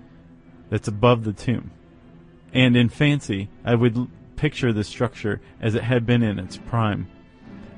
That's 0.70 0.88
above 0.88 1.24
the 1.24 1.32
tomb. 1.32 1.70
And 2.52 2.76
in 2.76 2.88
fancy, 2.88 3.48
I 3.64 3.74
would 3.74 4.08
picture 4.36 4.72
the 4.72 4.84
structure 4.84 5.40
as 5.60 5.74
it 5.74 5.82
had 5.82 6.06
been 6.06 6.22
in 6.22 6.38
its 6.38 6.56
prime. 6.56 7.08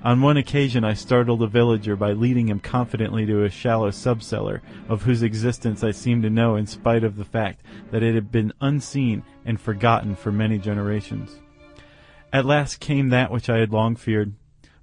On 0.03 0.21
one 0.21 0.37
occasion, 0.37 0.85
I 0.85 0.95
startled 0.95 1.43
a 1.43 1.49
villager 1.49 1.97
by 1.97 2.13
leading 2.13 2.49
him 2.49 2.61
confidently 2.61 3.27
to 3.27 3.45
a 3.45 3.51
shallow 3.51 3.91
subcellar, 3.91 4.61
of 4.89 5.03
whose 5.03 5.23
existence 5.23 5.83
I 5.83 5.91
seemed 5.91 6.23
to 6.23 6.31
know 6.31 6.55
in 6.57 6.67
spite 6.67 7.03
of 7.03 7.17
the 7.17 7.25
fact 7.25 7.63
that 7.91 8.03
it 8.03 8.15
had 8.15 8.31
been 8.31 8.53
unseen 8.61 9.25
and 9.45 9.61
forgotten 9.61 10.15
for 10.15 10.31
many 10.31 10.59
generations. 10.59 11.41
At 12.33 12.45
last 12.45 12.79
came 12.79 13.09
that 13.09 13.33
which 13.33 13.49
I 13.49 13.57
had 13.57 13.73
long 13.73 13.97
feared. 13.97 14.35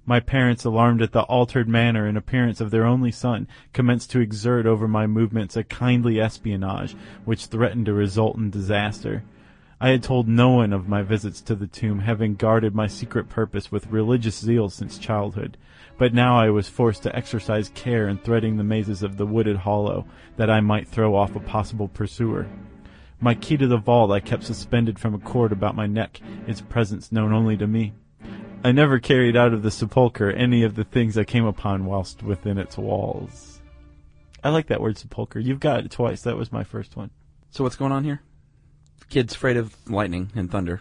My 0.06 0.20
parents, 0.20 0.64
alarmed 0.64 1.00
at 1.00 1.12
the 1.12 1.22
altered 1.22 1.66
manner 1.66 2.06
and 2.06 2.18
appearance 2.18 2.60
of 2.60 2.70
their 2.70 2.84
only 2.84 3.10
son, 3.10 3.48
commenced 3.72 4.10
to 4.10 4.20
exert 4.20 4.66
over 4.66 4.86
my 4.86 5.06
movements 5.06 5.56
a 5.56 5.64
kindly 5.64 6.20
espionage 6.20 6.94
which 7.24 7.46
threatened 7.46 7.86
to 7.86 7.94
result 7.94 8.36
in 8.36 8.50
disaster. 8.50 9.24
I 9.80 9.88
had 9.88 10.02
told 10.02 10.28
no 10.28 10.50
one 10.50 10.74
of 10.74 10.88
my 10.88 11.02
visits 11.02 11.40
to 11.42 11.54
the 11.54 11.66
tomb, 11.66 12.00
having 12.00 12.34
guarded 12.34 12.74
my 12.74 12.86
secret 12.86 13.30
purpose 13.30 13.72
with 13.72 13.90
religious 13.90 14.38
zeal 14.38 14.68
since 14.68 14.98
childhood. 14.98 15.56
But 15.96 16.12
now 16.12 16.38
I 16.38 16.50
was 16.50 16.68
forced 16.68 17.02
to 17.04 17.16
exercise 17.16 17.70
care 17.70 18.06
in 18.06 18.18
threading 18.18 18.56
the 18.56 18.64
mazes 18.64 19.02
of 19.02 19.16
the 19.16 19.26
wooded 19.26 19.56
hollow, 19.56 20.06
that 20.36 20.50
I 20.50 20.60
might 20.60 20.86
throw 20.86 21.14
off 21.14 21.34
a 21.34 21.40
possible 21.40 21.88
pursuer. 21.88 22.46
My 23.20 23.34
key 23.34 23.56
to 23.56 23.66
the 23.66 23.78
vault 23.78 24.10
I 24.10 24.20
kept 24.20 24.44
suspended 24.44 24.98
from 24.98 25.14
a 25.14 25.18
cord 25.18 25.50
about 25.50 25.74
my 25.74 25.86
neck, 25.86 26.20
its 26.46 26.60
presence 26.60 27.10
known 27.10 27.32
only 27.32 27.56
to 27.56 27.66
me. 27.66 27.94
I 28.64 28.72
never 28.72 28.98
carried 28.98 29.36
out 29.36 29.52
of 29.52 29.62
the 29.62 29.70
sepulchre 29.70 30.30
any 30.30 30.62
of 30.62 30.74
the 30.74 30.84
things 30.84 31.18
I 31.18 31.24
came 31.24 31.44
upon 31.44 31.84
whilst 31.84 32.22
within 32.22 32.56
its 32.58 32.78
walls. 32.78 33.60
I 34.42 34.48
like 34.48 34.68
that 34.68 34.80
word 34.80 34.96
sepulchre. 34.98 35.38
You've 35.38 35.60
got 35.60 35.84
it 35.84 35.90
twice. 35.90 36.22
That 36.22 36.36
was 36.36 36.50
my 36.50 36.64
first 36.64 36.96
one. 36.96 37.10
So 37.50 37.62
what's 37.62 37.76
going 37.76 37.92
on 37.92 38.04
here? 38.04 38.22
Kid's 39.10 39.34
afraid 39.34 39.58
of 39.58 39.76
lightning 39.88 40.30
and 40.34 40.50
thunder. 40.50 40.80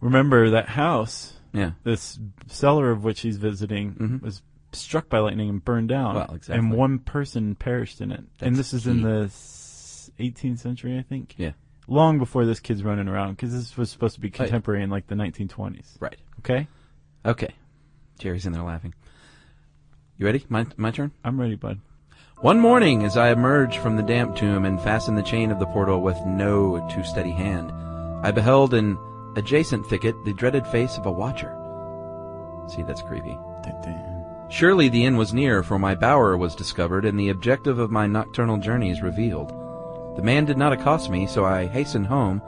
Remember 0.00 0.50
that 0.50 0.68
house, 0.70 1.34
Yeah. 1.52 1.72
this 1.84 2.18
cellar 2.48 2.90
of 2.90 3.04
which 3.04 3.20
he's 3.20 3.36
visiting, 3.36 3.94
Mhm. 3.94 4.22
was 4.22 4.42
struck 4.72 5.08
by 5.08 5.20
lightning 5.20 5.48
and 5.48 5.64
burned 5.64 5.88
down. 5.88 6.16
Well, 6.16 6.34
exactly. 6.34 6.58
And 6.58 6.72
one 6.76 6.98
person 6.98 7.54
perished 7.54 8.00
in 8.00 8.10
it. 8.10 8.24
and 8.40 8.56
this 8.56 8.72
is 8.74 8.86
in 8.88 9.02
the 9.02 9.30
18th 10.18 10.58
century, 10.58 10.98
I 10.98 11.02
think. 11.02 11.34
Yeah. 11.38 11.52
Long 11.86 12.18
before 12.18 12.44
this 12.46 12.58
kid's 12.60 12.82
running 12.82 13.06
around, 13.08 13.32
because 13.36 13.52
this 13.52 13.76
was 13.76 13.90
supposed 13.90 14.14
to 14.16 14.20
be 14.20 14.28
Oh, 14.28 14.30
yeah. 14.34 14.36
contemporary 14.44 14.82
in 14.82 14.90
like 14.90 15.06
the 15.06 15.14
1920s. 15.14 15.96
Right. 16.00 16.16
Okay? 16.40 16.66
Okay. 17.24 17.54
Jerry's 18.18 18.46
in 18.46 18.52
there 18.52 18.62
laughing. 18.62 18.94
You 20.18 20.26
ready? 20.26 20.44
My 20.48 20.66
my 20.76 20.90
turn. 20.90 21.12
I'm 21.24 21.40
ready, 21.40 21.54
bud. 21.54 21.80
One 22.40 22.58
morning, 22.58 23.04
as 23.04 23.16
I 23.16 23.30
emerged 23.30 23.78
from 23.78 23.96
the 23.96 24.02
damp 24.02 24.36
tomb 24.36 24.64
and 24.64 24.80
fastened 24.80 25.16
the 25.16 25.22
chain 25.22 25.50
of 25.50 25.60
the 25.60 25.66
portal 25.66 26.00
with 26.00 26.18
no 26.26 26.88
too 26.92 27.04
steady 27.04 27.30
hand, 27.30 27.70
I 28.24 28.32
beheld 28.32 28.74
in 28.74 28.98
adjacent 29.36 29.86
thicket 29.86 30.14
the 30.24 30.34
dreaded 30.34 30.66
face 30.66 30.98
of 30.98 31.06
a 31.06 31.10
watcher. 31.12 31.56
See, 32.68 32.82
that's 32.82 33.02
creepy. 33.02 33.38
Surely 34.50 34.88
the 34.88 35.04
inn 35.06 35.16
was 35.16 35.32
near, 35.32 35.62
for 35.62 35.78
my 35.78 35.94
bower 35.94 36.36
was 36.36 36.54
discovered 36.54 37.06
and 37.06 37.18
the 37.18 37.30
objective 37.30 37.78
of 37.78 37.90
my 37.90 38.06
nocturnal 38.06 38.58
journeys 38.58 39.00
revealed. 39.00 39.48
The 40.16 40.22
man 40.22 40.44
did 40.44 40.58
not 40.58 40.74
accost 40.74 41.08
me, 41.08 41.26
so 41.26 41.44
I 41.44 41.66
hastened 41.66 42.06
home 42.06 42.42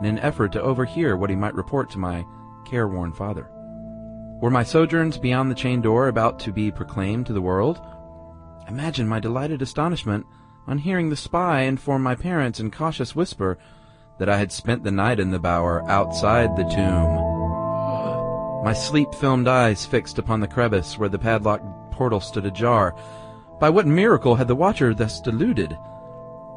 in 0.00 0.06
an 0.06 0.18
effort 0.18 0.52
to 0.52 0.62
overhear 0.62 1.16
what 1.16 1.30
he 1.30 1.36
might 1.36 1.54
report 1.54 1.90
to 1.90 1.98
my 1.98 2.26
careworn 2.64 3.12
father. 3.12 3.48
Were 4.40 4.50
my 4.50 4.62
sojourns 4.62 5.16
beyond 5.16 5.50
the 5.50 5.54
chain 5.54 5.80
door 5.80 6.08
about 6.08 6.38
to 6.40 6.52
be 6.52 6.70
proclaimed 6.70 7.26
to 7.26 7.32
the 7.32 7.40
world? 7.40 7.80
Imagine 8.68 9.08
my 9.08 9.20
delighted 9.20 9.62
astonishment 9.62 10.26
on 10.66 10.78
hearing 10.78 11.08
the 11.08 11.16
spy 11.16 11.62
inform 11.62 12.02
my 12.02 12.14
parents 12.14 12.60
in 12.60 12.70
cautious 12.70 13.14
whisper 13.14 13.58
that 14.18 14.28
I 14.28 14.36
had 14.36 14.52
spent 14.52 14.84
the 14.84 14.90
night 14.90 15.20
in 15.20 15.30
the 15.30 15.38
bower 15.38 15.88
outside 15.88 16.56
the 16.56 16.64
tomb. 16.64 17.34
My 18.64 18.72
sleep-filmed 18.72 19.48
eyes 19.48 19.86
fixed 19.86 20.18
upon 20.18 20.40
the 20.40 20.48
crevice 20.48 20.98
where 20.98 21.08
the 21.08 21.18
padlocked 21.18 21.92
portal 21.92 22.20
stood 22.20 22.46
ajar. 22.46 22.94
By 23.60 23.70
what 23.70 23.86
miracle 23.86 24.34
had 24.34 24.48
the 24.48 24.56
watcher 24.56 24.94
thus 24.94 25.20
deluded? 25.20 25.76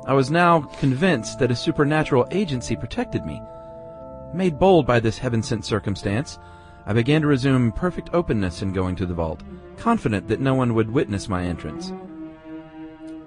I 0.05 0.13
was 0.13 0.31
now 0.31 0.61
convinced 0.79 1.39
that 1.39 1.51
a 1.51 1.55
supernatural 1.55 2.27
agency 2.31 2.75
protected 2.75 3.25
me. 3.25 3.41
Made 4.33 4.57
bold 4.57 4.87
by 4.87 4.99
this 4.99 5.17
heaven-sent 5.17 5.65
circumstance, 5.65 6.39
I 6.87 6.93
began 6.93 7.21
to 7.21 7.27
resume 7.27 7.73
perfect 7.73 8.11
openness 8.13 8.61
in 8.61 8.71
going 8.71 8.95
to 8.95 9.05
the 9.05 9.13
vault, 9.13 9.43
confident 9.75 10.29
that 10.29 10.39
no 10.39 10.53
one 10.53 10.73
would 10.73 10.89
witness 10.89 11.27
my 11.27 11.43
entrance. 11.43 11.91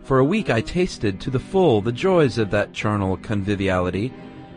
For 0.02 0.18
a 0.18 0.24
week 0.24 0.48
I 0.48 0.62
tasted 0.62 1.20
to 1.20 1.30
the 1.30 1.38
full 1.38 1.82
the 1.82 1.92
joys 1.92 2.38
of 2.38 2.50
that 2.52 2.72
charnel 2.72 3.18
conviviality, 3.18 4.14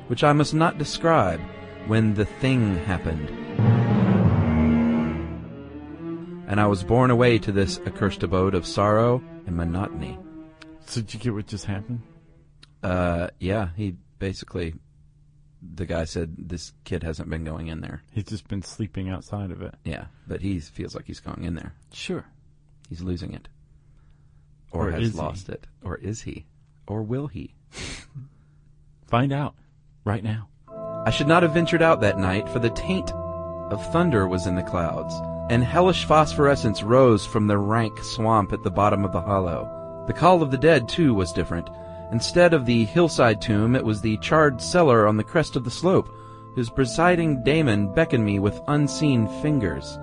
which 0.08 0.24
I 0.24 0.32
must 0.32 0.54
not 0.54 0.78
describe, 0.78 1.42
when 1.86 2.14
the 2.14 2.24
thing 2.24 2.78
happened. 2.86 3.30
And 6.48 6.62
I 6.62 6.66
was 6.68 6.86
borne 6.86 7.12
away 7.12 7.40
to 7.40 7.52
this 7.52 7.82
accursed 7.86 8.24
abode 8.24 8.56
of 8.56 8.66
sorrow 8.66 9.22
and 9.46 9.58
monotony. 9.58 10.18
So 10.86 11.02
did 11.02 11.14
you 11.14 11.20
get 11.20 11.34
what 11.34 11.48
just 11.48 11.66
happened? 11.66 12.04
Uh, 12.82 13.28
yeah, 13.40 13.70
he 13.76 13.98
basically, 14.20 14.76
the 15.76 15.86
guy 15.86 16.04
said 16.06 16.36
this 16.38 16.74
kid 16.84 17.04
hasn't 17.04 17.30
been 17.30 17.44
going 17.44 17.68
in 17.68 17.82
there. 17.82 18.04
He's 18.12 18.26
just 18.26 18.48
been 18.48 18.62
sleeping 18.64 19.10
outside 19.10 19.52
of 19.52 19.62
it. 19.62 19.76
Yeah, 19.84 20.06
but 20.28 20.42
he 20.42 20.60
feels 20.60 20.96
like 20.96 21.06
he's 21.06 21.20
going 21.20 21.44
in 21.44 21.56
there. 21.56 21.74
Sure. 21.92 22.26
He's 22.90 23.02
losing 23.02 23.34
it. 23.34 23.48
Or, 24.72 24.88
Or 24.90 24.92
has 24.92 25.04
is 25.04 25.12
he? 25.14 25.18
lost 25.18 25.50
it. 25.50 25.68
Or 25.84 25.98
is 25.98 26.22
he? 26.22 26.46
Or 26.88 27.02
will 27.04 27.28
he? 27.28 27.54
Find 29.08 29.32
out 29.32 29.56
right 30.06 30.24
now. 30.24 30.50
I 31.06 31.12
should 31.12 31.28
not 31.28 31.44
have 31.44 31.54
ventured 31.54 31.82
out 31.82 32.02
that 32.02 32.18
night, 32.18 32.48
for 32.50 32.60
the 32.60 32.70
taint 32.72 33.12
of 33.14 33.86
thunder 33.92 34.28
was 34.28 34.48
in 34.48 34.56
the 34.56 34.64
clouds, 34.64 35.14
and 35.50 35.64
hellish 35.64 36.06
phosphorescence 36.06 36.84
rose 36.84 37.26
from 37.26 37.48
the 37.48 37.58
rank 37.58 37.98
swamp 38.04 38.54
at 38.54 38.64
the 38.64 38.72
bottom 38.72 39.04
of 39.04 39.12
the 39.12 39.22
hollow. 39.22 40.04
The 40.08 40.14
call 40.14 40.42
of 40.42 40.52
the 40.52 40.58
dead, 40.58 40.88
too, 40.90 41.14
was 41.14 41.32
different. 41.34 41.70
Instead 42.14 42.54
of 42.54 42.68
the 42.68 42.86
hillside 42.86 43.42
tomb, 43.42 43.76
it 43.76 43.84
was 43.84 44.00
the 44.00 44.18
charred 44.18 44.62
cellar 44.62 45.08
on 45.08 45.18
the 45.18 45.24
crest 45.24 45.56
of 45.56 45.64
the 45.64 45.72
slope, 45.72 46.16
whose 46.54 46.70
presiding 46.70 47.44
daemon 47.44 47.92
beckoned 47.92 48.24
me 48.24 48.38
with 48.38 48.62
unseen 48.68 49.28
fingers. 49.42 49.98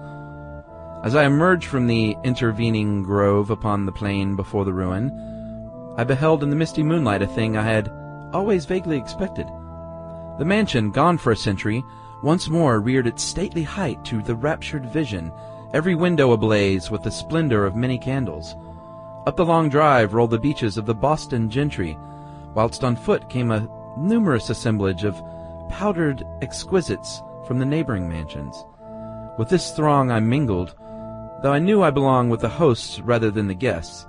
As 1.05 1.15
I 1.15 1.25
emerged 1.25 1.67
from 1.67 1.87
the 1.87 2.17
intervening 2.25 3.05
grove 3.05 3.51
upon 3.51 3.87
the 3.87 3.93
plain 3.93 4.35
before 4.35 4.65
the 4.65 4.73
ruin, 4.73 5.13
I 5.97 6.03
beheld 6.03 6.43
in 6.43 6.51
the 6.51 6.57
misty 6.57 6.83
moonlight 6.83 7.23
a 7.23 7.29
thing 7.29 7.57
I 7.57 7.63
had 7.63 7.93
always 8.33 8.65
vaguely 8.65 8.99
expected. 8.99 9.47
The 10.41 10.45
mansion, 10.45 10.91
gone 10.91 11.17
for 11.17 11.31
a 11.31 11.37
century, 11.37 11.85
once 12.25 12.49
more 12.49 12.81
reared 12.81 13.07
its 13.07 13.23
stately 13.23 13.63
height 13.63 14.05
to 14.07 14.21
the 14.21 14.35
raptured 14.35 14.85
vision, 14.87 15.31
every 15.73 15.95
window 15.95 16.33
ablaze 16.33 16.91
with 16.91 17.05
the 17.05 17.13
splendor 17.13 17.65
of 17.65 17.77
many 17.77 17.99
candles. 17.99 18.57
Up 19.27 19.37
the 19.37 19.45
long 19.45 19.69
drive 19.69 20.15
rolled 20.15 20.31
the 20.31 20.39
beaches 20.39 20.79
of 20.79 20.87
the 20.87 20.95
Boston 20.95 21.51
gentry, 21.51 21.99
whilst 22.55 22.83
on 22.83 22.97
foot 22.97 23.29
came 23.29 23.51
a 23.51 23.69
numerous 23.99 24.49
assemblage 24.49 25.05
of 25.05 25.21
powdered 25.69 26.25
exquisites 26.41 27.23
from 27.47 27.59
the 27.59 27.67
neighboring 27.67 28.09
mansions. 28.09 28.65
With 29.39 29.49
this 29.49 29.73
throng 29.73 30.11
I 30.11 30.21
mingled, 30.21 30.75
though 31.43 31.53
I 31.53 31.59
knew 31.59 31.83
I 31.83 31.91
belonged 31.91 32.31
with 32.31 32.41
the 32.41 32.49
hosts 32.49 33.01
rather 33.01 33.31
than 33.31 33.47
the 33.47 33.55
guests. 33.55 34.07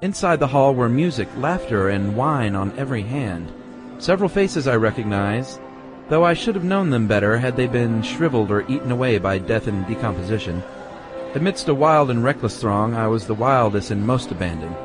Inside 0.00 0.40
the 0.40 0.48
hall 0.48 0.74
were 0.74 0.88
music, 0.88 1.28
laughter, 1.36 1.88
and 1.88 2.16
wine 2.16 2.56
on 2.56 2.76
every 2.76 3.02
hand. 3.02 3.52
Several 3.98 4.28
faces 4.28 4.66
I 4.66 4.74
recognized, 4.74 5.60
though 6.08 6.24
I 6.24 6.34
should 6.34 6.56
have 6.56 6.64
known 6.64 6.90
them 6.90 7.06
better 7.06 7.38
had 7.38 7.56
they 7.56 7.68
been 7.68 8.02
shriveled 8.02 8.50
or 8.50 8.68
eaten 8.68 8.90
away 8.90 9.18
by 9.18 9.38
death 9.38 9.68
and 9.68 9.86
decomposition. 9.86 10.62
Amidst 11.34 11.66
a 11.68 11.74
wild 11.74 12.10
and 12.10 12.22
reckless 12.22 12.60
throng, 12.60 12.94
I 12.94 13.08
was 13.08 13.26
the 13.26 13.34
wildest 13.34 13.90
and 13.90 14.06
most 14.06 14.30
abandoned. 14.30 14.76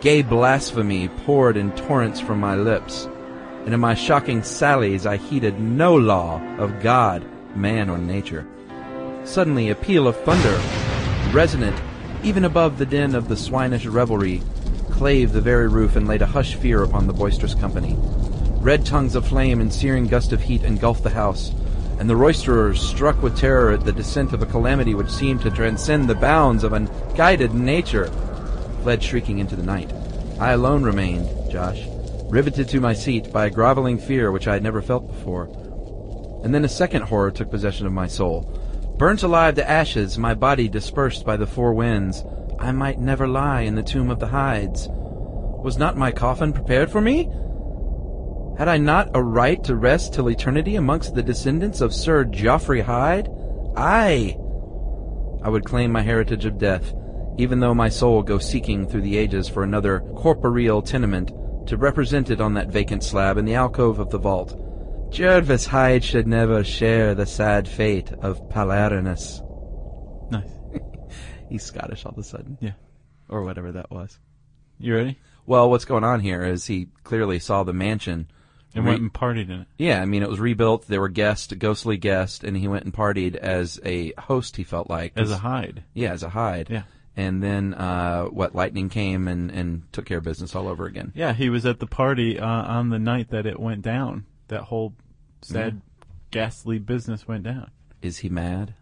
Gay 0.00 0.22
blasphemy 0.22 1.08
poured 1.08 1.56
in 1.56 1.72
torrents 1.72 2.20
from 2.20 2.38
my 2.38 2.54
lips, 2.54 3.08
and 3.64 3.74
in 3.74 3.80
my 3.80 3.94
shocking 3.94 4.44
sallies 4.44 5.04
I 5.04 5.16
heeded 5.16 5.58
no 5.58 5.96
law 5.96 6.40
of 6.58 6.80
God, 6.80 7.24
man, 7.56 7.90
or 7.90 7.98
nature. 7.98 8.46
Suddenly, 9.24 9.70
a 9.70 9.74
peal 9.74 10.06
of 10.06 10.16
thunder, 10.20 10.60
resonant 11.32 11.76
even 12.22 12.44
above 12.44 12.78
the 12.78 12.86
din 12.86 13.16
of 13.16 13.28
the 13.28 13.36
swinish 13.36 13.92
revelry, 13.92 14.42
clave 14.90 15.32
the 15.32 15.40
very 15.40 15.66
roof 15.66 15.96
and 15.96 16.06
laid 16.06 16.22
a 16.22 16.26
hushed 16.26 16.54
fear 16.54 16.84
upon 16.84 17.08
the 17.08 17.12
boisterous 17.12 17.54
company. 17.54 17.96
Red 18.60 18.86
tongues 18.86 19.16
of 19.16 19.26
flame 19.26 19.60
and 19.60 19.72
searing 19.72 20.06
gust 20.06 20.32
of 20.32 20.42
heat 20.42 20.62
engulfed 20.62 21.02
the 21.02 21.10
house, 21.10 21.52
and 22.00 22.08
the 22.08 22.16
roisterers, 22.16 22.80
struck 22.80 23.22
with 23.22 23.36
terror 23.36 23.72
at 23.72 23.84
the 23.84 23.92
descent 23.92 24.32
of 24.32 24.40
a 24.40 24.46
calamity 24.46 24.94
which 24.94 25.10
seemed 25.10 25.42
to 25.42 25.50
transcend 25.50 26.08
the 26.08 26.14
bounds 26.14 26.64
of 26.64 26.72
unguided 26.72 27.52
nature, 27.52 28.06
fled 28.82 29.02
shrieking 29.02 29.38
into 29.38 29.54
the 29.54 29.62
night. 29.62 29.92
I 30.40 30.52
alone 30.52 30.82
remained, 30.82 31.28
Josh, 31.50 31.84
riveted 32.30 32.70
to 32.70 32.80
my 32.80 32.94
seat 32.94 33.30
by 33.30 33.46
a 33.46 33.50
groveling 33.50 33.98
fear 33.98 34.32
which 34.32 34.48
I 34.48 34.54
had 34.54 34.62
never 34.62 34.80
felt 34.80 35.08
before. 35.08 35.44
And 36.42 36.54
then 36.54 36.64
a 36.64 36.70
second 36.70 37.02
horror 37.02 37.30
took 37.30 37.50
possession 37.50 37.86
of 37.86 37.92
my 37.92 38.06
soul. 38.06 38.50
Burnt 38.96 39.22
alive 39.22 39.56
to 39.56 39.70
ashes, 39.70 40.16
my 40.16 40.32
body 40.32 40.68
dispersed 40.68 41.26
by 41.26 41.36
the 41.36 41.46
four 41.46 41.74
winds, 41.74 42.24
I 42.58 42.72
might 42.72 42.98
never 42.98 43.28
lie 43.28 43.60
in 43.60 43.74
the 43.74 43.82
tomb 43.82 44.10
of 44.10 44.20
the 44.20 44.28
Hydes. 44.28 44.88
Was 44.88 45.76
not 45.76 45.98
my 45.98 46.12
coffin 46.12 46.54
prepared 46.54 46.90
for 46.90 47.02
me? 47.02 47.30
Had 48.58 48.68
I 48.68 48.78
not 48.78 49.10
a 49.14 49.22
right 49.22 49.62
to 49.64 49.76
rest 49.76 50.12
till 50.12 50.28
eternity 50.28 50.76
amongst 50.76 51.14
the 51.14 51.22
descendants 51.22 51.80
of 51.80 51.94
Sir 51.94 52.24
Geoffrey 52.24 52.80
Hyde? 52.80 53.28
Aye! 53.76 54.36
I 55.42 55.48
would 55.48 55.64
claim 55.64 55.92
my 55.92 56.02
heritage 56.02 56.44
of 56.44 56.58
death, 56.58 56.92
even 57.38 57.60
though 57.60 57.74
my 57.74 57.88
soul 57.88 58.22
go 58.22 58.38
seeking 58.38 58.86
through 58.86 59.02
the 59.02 59.16
ages 59.16 59.48
for 59.48 59.62
another 59.62 60.00
corporeal 60.16 60.82
tenement 60.82 61.32
to 61.66 61.76
represent 61.76 62.30
it 62.30 62.40
on 62.40 62.54
that 62.54 62.70
vacant 62.70 63.02
slab 63.02 63.38
in 63.38 63.44
the 63.44 63.54
alcove 63.54 63.98
of 63.98 64.10
the 64.10 64.18
vault. 64.18 64.58
Jervis 65.10 65.66
Hyde 65.66 66.04
should 66.04 66.26
never 66.26 66.62
share 66.62 67.14
the 67.14 67.26
sad 67.26 67.66
fate 67.66 68.12
of 68.20 68.48
Palinurus. 68.48 69.40
Nice. 70.30 70.50
He's 71.48 71.64
Scottish 71.64 72.04
all 72.04 72.12
of 72.12 72.18
a 72.18 72.22
sudden. 72.22 72.58
Yeah. 72.60 72.72
Or 73.28 73.42
whatever 73.42 73.72
that 73.72 73.90
was. 73.90 74.18
You 74.78 74.94
ready? 74.94 75.18
Well, 75.46 75.68
what's 75.68 75.84
going 75.84 76.04
on 76.04 76.20
here 76.20 76.42
is 76.42 76.66
he 76.66 76.88
clearly 77.02 77.38
saw 77.38 77.64
the 77.64 77.72
mansion. 77.72 78.28
And 78.74 78.84
re- 78.84 78.92
went 78.92 79.02
and 79.02 79.12
partied 79.12 79.50
in 79.50 79.62
it. 79.62 79.66
yeah, 79.78 80.00
I 80.00 80.04
mean, 80.04 80.22
it 80.22 80.28
was 80.28 80.38
rebuilt. 80.38 80.86
There 80.86 81.00
were 81.00 81.08
guests, 81.08 81.52
ghostly 81.52 81.96
guests, 81.96 82.44
and 82.44 82.56
he 82.56 82.68
went 82.68 82.84
and 82.84 82.94
partied 82.94 83.34
as 83.34 83.80
a 83.84 84.12
host, 84.18 84.56
he 84.56 84.64
felt 84.64 84.88
like. 84.88 85.12
As 85.16 85.30
a 85.30 85.38
Hyde. 85.38 85.82
Yeah, 85.92 86.12
as 86.12 86.22
a 86.22 86.28
Hyde. 86.28 86.68
Yeah. 86.70 86.82
And 87.16 87.42
then, 87.42 87.74
uh, 87.74 88.26
what, 88.26 88.54
lightning 88.54 88.88
came 88.88 89.26
and, 89.26 89.50
and 89.50 89.92
took 89.92 90.06
care 90.06 90.18
of 90.18 90.24
business 90.24 90.54
all 90.54 90.68
over 90.68 90.86
again. 90.86 91.12
Yeah, 91.14 91.32
he 91.32 91.50
was 91.50 91.66
at 91.66 91.80
the 91.80 91.86
party 91.86 92.38
uh, 92.38 92.46
on 92.46 92.90
the 92.90 92.98
night 93.00 93.30
that 93.30 93.44
it 93.46 93.58
went 93.58 93.82
down. 93.82 94.24
That 94.48 94.62
whole 94.62 94.94
sad, 95.42 95.80
ghastly 96.30 96.78
business 96.78 97.26
went 97.26 97.42
down. 97.42 97.70
Is 98.00 98.18
he 98.18 98.28
mad? 98.28 98.74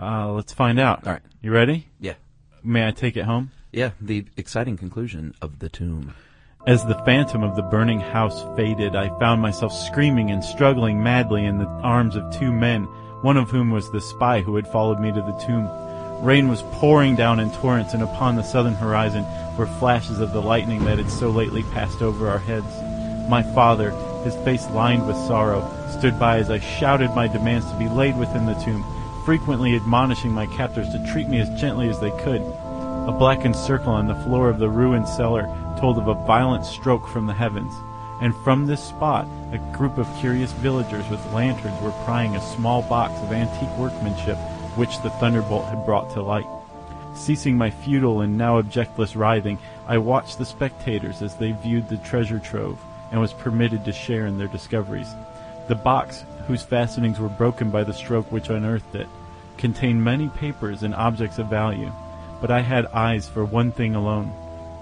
Uh, 0.00 0.32
let's 0.32 0.52
find 0.52 0.78
out. 0.80 1.06
All 1.06 1.12
right. 1.12 1.22
You 1.40 1.52
ready? 1.52 1.86
Yeah. 2.00 2.14
May 2.64 2.86
I 2.88 2.90
take 2.90 3.16
it 3.16 3.24
home? 3.24 3.52
Yeah, 3.72 3.90
the 4.00 4.26
exciting 4.36 4.76
conclusion 4.76 5.34
of 5.40 5.60
The 5.60 5.68
Tomb. 5.68 6.14
As 6.68 6.84
the 6.84 7.02
phantom 7.06 7.42
of 7.42 7.56
the 7.56 7.62
burning 7.62 7.98
house 7.98 8.44
faded, 8.54 8.94
I 8.94 9.08
found 9.18 9.40
myself 9.40 9.72
screaming 9.72 10.30
and 10.30 10.44
struggling 10.44 11.02
madly 11.02 11.46
in 11.46 11.56
the 11.56 11.64
arms 11.82 12.14
of 12.14 12.30
two 12.30 12.52
men, 12.52 12.84
one 13.22 13.38
of 13.38 13.48
whom 13.48 13.70
was 13.70 13.90
the 13.90 14.02
spy 14.02 14.42
who 14.42 14.54
had 14.54 14.68
followed 14.68 15.00
me 15.00 15.10
to 15.10 15.22
the 15.22 15.42
tomb. 15.46 15.66
Rain 16.22 16.46
was 16.46 16.60
pouring 16.72 17.16
down 17.16 17.40
in 17.40 17.50
torrents, 17.52 17.94
and 17.94 18.02
upon 18.02 18.36
the 18.36 18.42
southern 18.42 18.74
horizon 18.74 19.24
were 19.56 19.66
flashes 19.66 20.20
of 20.20 20.34
the 20.34 20.42
lightning 20.42 20.84
that 20.84 20.98
had 20.98 21.10
so 21.10 21.30
lately 21.30 21.62
passed 21.72 22.02
over 22.02 22.28
our 22.28 22.38
heads. 22.38 22.66
My 23.30 23.42
father, 23.42 23.92
his 24.22 24.36
face 24.44 24.68
lined 24.68 25.06
with 25.06 25.16
sorrow, 25.16 25.66
stood 25.98 26.18
by 26.18 26.36
as 26.36 26.50
I 26.50 26.58
shouted 26.58 27.14
my 27.14 27.28
demands 27.28 27.64
to 27.70 27.78
be 27.78 27.88
laid 27.88 28.18
within 28.18 28.44
the 28.44 28.62
tomb, 28.62 28.84
frequently 29.24 29.74
admonishing 29.74 30.32
my 30.32 30.44
captors 30.44 30.90
to 30.90 31.06
treat 31.10 31.28
me 31.28 31.40
as 31.40 31.48
gently 31.58 31.88
as 31.88 31.98
they 31.98 32.10
could. 32.18 32.42
A 33.08 33.10
blackened 33.10 33.56
circle 33.56 33.94
on 33.94 34.06
the 34.06 34.14
floor 34.14 34.50
of 34.50 34.58
the 34.58 34.68
ruined 34.68 35.08
cellar 35.08 35.48
told 35.80 35.96
of 35.96 36.08
a 36.08 36.26
violent 36.26 36.66
stroke 36.66 37.08
from 37.08 37.24
the 37.24 37.32
heavens, 37.32 37.72
and 38.20 38.36
from 38.44 38.66
this 38.66 38.84
spot 38.84 39.26
a 39.50 39.56
group 39.74 39.96
of 39.96 40.06
curious 40.18 40.52
villagers 40.52 41.08
with 41.08 41.24
lanterns 41.32 41.80
were 41.80 42.04
prying 42.04 42.36
a 42.36 42.54
small 42.54 42.82
box 42.82 43.18
of 43.22 43.32
antique 43.32 43.74
workmanship 43.78 44.36
which 44.76 45.00
the 45.00 45.08
thunderbolt 45.08 45.64
had 45.64 45.86
brought 45.86 46.10
to 46.10 46.20
light. 46.20 46.44
Ceasing 47.14 47.56
my 47.56 47.70
futile 47.70 48.20
and 48.20 48.36
now 48.36 48.58
objectless 48.58 49.16
writhing, 49.16 49.58
I 49.86 49.96
watched 49.96 50.36
the 50.36 50.44
spectators 50.44 51.22
as 51.22 51.34
they 51.34 51.52
viewed 51.52 51.88
the 51.88 51.96
treasure 51.96 52.38
trove, 52.38 52.78
and 53.10 53.18
was 53.18 53.32
permitted 53.32 53.86
to 53.86 53.92
share 53.92 54.26
in 54.26 54.36
their 54.36 54.48
discoveries. 54.48 55.14
The 55.68 55.76
box, 55.76 56.26
whose 56.46 56.62
fastenings 56.62 57.18
were 57.18 57.30
broken 57.30 57.70
by 57.70 57.84
the 57.84 57.94
stroke 57.94 58.30
which 58.30 58.50
unearthed 58.50 58.94
it, 58.94 59.08
contained 59.56 60.04
many 60.04 60.28
papers 60.28 60.82
and 60.82 60.94
objects 60.94 61.38
of 61.38 61.46
value, 61.46 61.90
but 62.40 62.50
I 62.50 62.60
had 62.60 62.86
eyes 62.86 63.28
for 63.28 63.44
one 63.44 63.72
thing 63.72 63.94
alone. 63.94 64.32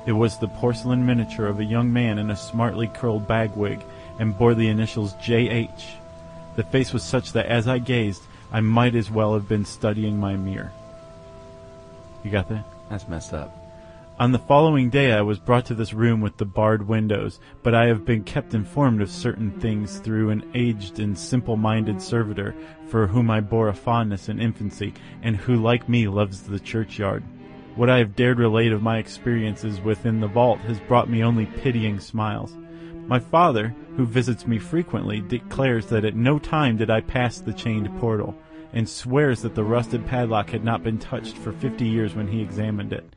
It 0.07 0.13
was 0.13 0.39
the 0.39 0.49
porcelain 0.49 1.05
miniature 1.05 1.47
of 1.47 1.59
a 1.59 1.65
young 1.65 1.93
man 1.93 2.19
in 2.19 2.31
a 2.31 2.37
smartly 2.37 2.87
curled 2.87 3.27
bagwig, 3.27 3.81
and 4.19 4.37
bore 4.37 4.55
the 4.55 4.69
initials 4.69 5.15
J.H. 5.15 5.95
The 6.57 6.65
face 6.65 6.93
was 6.93 7.03
such 7.03 7.33
that 7.33 7.47
as 7.47 7.69
I 7.69 7.79
gazed, 7.79 8.23
I 8.53 8.61
might 8.61 8.95
as 8.95 9.11
well 9.11 9.35
have 9.35 9.49
been 9.49 9.65
studying 9.65 10.19
my 10.19 10.37
mirror. 10.37 10.73
You 12.25 12.31
got 12.31 12.49
that? 12.49 12.65
That's 12.89 13.09
messed 13.09 13.35
up. 13.35 13.55
On 14.19 14.33
the 14.33 14.39
following 14.39 14.89
day, 14.89 15.13
I 15.13 15.21
was 15.21 15.39
brought 15.39 15.67
to 15.67 15.75
this 15.75 15.93
room 15.93 16.23
with 16.23 16.39
the 16.39 16.47
barred 16.47 16.89
windows, 16.89 17.39
but 17.63 17.75
I 17.75 17.87
have 17.89 18.07
been 18.07 18.25
kept 18.25 18.55
informed 18.55 19.03
of 19.03 19.11
certain 19.11 19.51
things 19.61 19.99
through 19.99 20.31
an 20.31 20.51
aged 20.55 20.99
and 20.99 21.19
simple-minded 21.19 22.01
servitor 22.01 22.55
for 22.89 23.07
whom 23.07 23.31
I 23.31 23.41
bore 23.41 23.69
a 23.69 23.75
fondness 23.75 24.31
in 24.31 24.41
infancy, 24.41 24.95
and 25.23 25.37
who, 25.37 25.57
like 25.57 25.87
me, 25.87 26.09
loves 26.09 26.43
the 26.43 26.59
churchyard. 26.59 27.25
What 27.77 27.91
I 27.91 27.99
have 27.99 28.17
dared 28.17 28.39
relate 28.39 28.73
of 28.73 28.83
my 28.83 28.97
experiences 28.97 29.83
within 29.83 30.21
the 30.21 30.27
vault 30.27 30.61
has 30.61 30.81
brought 30.81 31.11
me 31.11 31.23
only 31.23 31.45
pitying 31.45 32.01
smiles. 32.01 32.57
My 33.07 33.19
father, 33.19 33.75
who 33.99 34.07
visits 34.07 34.47
me 34.47 34.59
frequently, 34.59 35.21
declares 35.21 35.85
that 35.89 36.07
at 36.07 36.17
no 36.17 36.39
time 36.39 36.79
did 36.79 36.89
I 36.89 37.03
pass 37.03 37.39
the 37.39 37.53
chained 37.53 37.95
portal, 38.01 38.35
and 38.73 38.89
swears 38.89 39.43
that 39.43 39.55
the 39.55 39.63
rusted 39.63 40.07
padlock 40.07 40.49
had 40.49 40.65
not 40.65 40.83
been 40.83 40.99
touched 40.99 41.37
for 41.37 41.53
fifty 41.53 41.85
years 41.85 42.15
when 42.15 42.29
he 42.29 42.41
examined 42.41 42.95
it. 42.95 43.15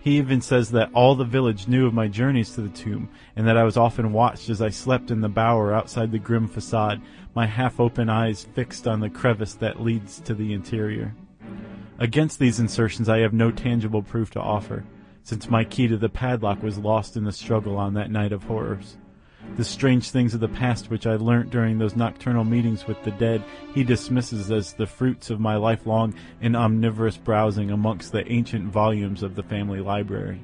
He 0.00 0.16
even 0.16 0.40
says 0.40 0.70
that 0.70 0.90
all 0.94 1.14
the 1.14 1.24
village 1.24 1.68
knew 1.68 1.86
of 1.86 1.92
my 1.92 2.08
journeys 2.08 2.54
to 2.54 2.62
the 2.62 2.70
tomb, 2.70 3.10
and 3.36 3.46
that 3.46 3.58
I 3.58 3.64
was 3.64 3.76
often 3.76 4.14
watched 4.14 4.48
as 4.48 4.62
I 4.62 4.70
slept 4.70 5.10
in 5.10 5.20
the 5.20 5.28
bower 5.28 5.74
outside 5.74 6.12
the 6.12 6.18
grim 6.18 6.48
facade, 6.48 7.02
my 7.34 7.44
half-open 7.44 8.08
eyes 8.08 8.46
fixed 8.54 8.88
on 8.88 9.00
the 9.00 9.10
crevice 9.10 9.52
that 9.56 9.82
leads 9.82 10.18
to 10.20 10.32
the 10.32 10.54
interior. 10.54 11.14
Against 12.00 12.38
these 12.38 12.60
insertions 12.60 13.08
I 13.08 13.18
have 13.18 13.32
no 13.32 13.50
tangible 13.50 14.02
proof 14.02 14.30
to 14.32 14.40
offer, 14.40 14.84
since 15.24 15.50
my 15.50 15.64
key 15.64 15.88
to 15.88 15.96
the 15.96 16.08
padlock 16.08 16.62
was 16.62 16.78
lost 16.78 17.16
in 17.16 17.24
the 17.24 17.32
struggle 17.32 17.76
on 17.76 17.94
that 17.94 18.10
night 18.10 18.30
of 18.30 18.44
horrors. 18.44 18.96
The 19.56 19.64
strange 19.64 20.10
things 20.10 20.32
of 20.32 20.38
the 20.38 20.48
past 20.48 20.90
which 20.90 21.08
I 21.08 21.16
learnt 21.16 21.50
during 21.50 21.78
those 21.78 21.96
nocturnal 21.96 22.44
meetings 22.44 22.86
with 22.86 23.02
the 23.02 23.10
dead 23.10 23.42
he 23.74 23.82
dismisses 23.82 24.50
as 24.52 24.74
the 24.74 24.86
fruits 24.86 25.30
of 25.30 25.40
my 25.40 25.56
lifelong 25.56 26.14
and 26.40 26.54
omnivorous 26.54 27.16
browsing 27.16 27.72
amongst 27.72 28.12
the 28.12 28.30
ancient 28.30 28.66
volumes 28.66 29.24
of 29.24 29.34
the 29.34 29.42
family 29.42 29.80
library. 29.80 30.40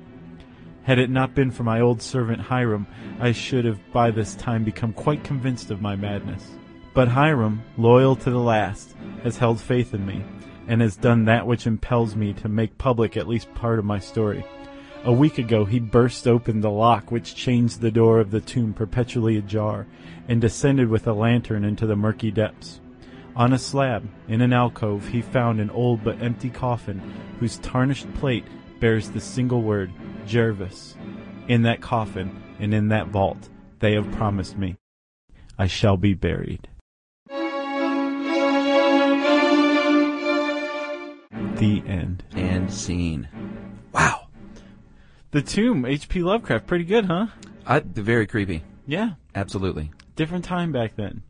Had 0.83 0.99
it 0.99 1.09
not 1.09 1.37
been 1.37 1.53
for 1.53 1.63
my 1.63 1.81
old 1.81 2.03
servant 2.03 2.41
Hiram, 2.41 2.87
I 3.21 3.31
should 3.31 3.65
have 3.65 3.79
by 3.93 4.11
this 4.11 4.35
time 4.35 4.65
become 4.65 4.93
quite 4.93 5.23
convinced 5.23 5.71
of 5.71 5.81
my 5.81 5.95
madness. 5.95 6.51
But 6.95 7.09
Hiram, 7.09 7.63
loyal 7.77 8.17
to 8.17 8.31
the 8.31 8.39
last, 8.39 8.95
has 9.23 9.39
held 9.39 9.61
faith 9.61 9.95
in 9.95 10.05
me, 10.05 10.25
and 10.67 10.81
has 10.81 10.97
done 10.97 11.25
that 11.25 11.47
which 11.47 11.67
impels 11.67 12.17
me 12.17 12.33
to 12.35 12.49
make 12.49 12.79
public 12.79 13.17
at 13.17 13.29
least 13.29 13.55
part 13.55 13.79
of 13.79 13.85
my 13.85 13.99
story. 13.99 14.45
A 15.05 15.13
week 15.13 15.39
ago 15.39 15.65
he 15.65 15.79
burst 15.79 16.27
open 16.27 16.61
the 16.61 16.71
lock 16.71 17.11
which 17.11 17.35
chains 17.35 17.79
the 17.79 17.91
door 17.91 18.21
of 18.21 18.31
the 18.31 18.41
tomb 18.41 18.73
perpetually 18.73 19.37
ajar, 19.37 19.87
and 20.29 20.41
descended 20.41 20.89
with 20.89 21.07
a 21.07 21.13
lantern 21.13 21.65
into 21.65 21.87
the 21.87 21.97
murky 21.97 22.31
depths. 22.31 22.81
On 23.37 23.53
a 23.53 23.59
slab, 23.59 24.09
in 24.29 24.41
an 24.41 24.53
alcove, 24.53 25.09
he 25.09 25.21
found 25.21 25.61
an 25.61 25.71
old 25.71 26.03
but 26.03 26.23
empty 26.23 26.49
coffin, 26.49 27.01
whose 27.41 27.59
tarnished 27.59 28.13
plate 28.15 28.47
bears 28.81 29.11
the 29.11 29.21
single 29.21 29.61
word, 29.61 29.93
Jervis. 30.27 30.97
In 31.49 31.63
that 31.63 31.81
coffin, 31.81 32.43
and 32.59 32.73
in 32.73 32.89
that 32.89 33.09
vault, 33.09 33.49
they 33.81 33.93
have 33.95 34.11
promised 34.13 34.57
me, 34.57 34.77
I 35.59 35.67
shall 35.67 35.97
be 35.97 36.15
buried. 36.15 36.69
The 41.57 41.83
end. 41.87 42.25
And 42.33 42.73
scene. 42.73 43.29
Wow. 43.93 44.29
The 45.31 45.43
Tomb, 45.43 45.85
H.P. 45.85 46.23
Lovecraft, 46.23 46.67
pretty 46.67 46.85
good, 46.85 47.07
huh? 47.07 47.27
I, 47.67 47.81
very 47.81 48.27
creepy. 48.27 48.63
Yeah, 48.87 49.11
Absolutely. 49.35 49.91
different 50.17 50.45
time 50.45 50.71
back 50.73 50.97
then. 50.97 51.23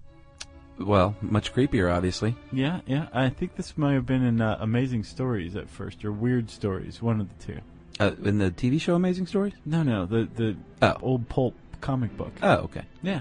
Well, 0.78 1.14
much 1.20 1.54
creepier, 1.54 1.92
obviously. 1.94 2.34
Yeah, 2.52 2.80
yeah. 2.86 3.06
I 3.12 3.28
think 3.28 3.54
this 3.54 3.78
might 3.78 3.92
have 3.94 4.06
been 4.06 4.24
in 4.24 4.40
uh, 4.40 4.56
Amazing 4.60 5.04
Stories 5.04 5.54
at 5.56 5.70
first, 5.70 6.04
or 6.04 6.10
Weird 6.10 6.50
Stories, 6.50 7.00
one 7.00 7.20
of 7.20 7.28
the 7.38 7.44
two. 7.46 7.60
Uh, 8.00 8.10
in 8.24 8.38
the 8.38 8.50
TV 8.50 8.80
show 8.80 8.96
Amazing 8.96 9.28
Stories? 9.28 9.52
No, 9.64 9.84
no, 9.84 10.04
the 10.04 10.28
the 10.34 10.56
Oh. 10.82 10.96
old 11.00 11.28
pulp 11.28 11.54
comic 11.80 12.16
book. 12.16 12.32
Oh, 12.42 12.54
okay. 12.64 12.82
Yeah. 13.02 13.20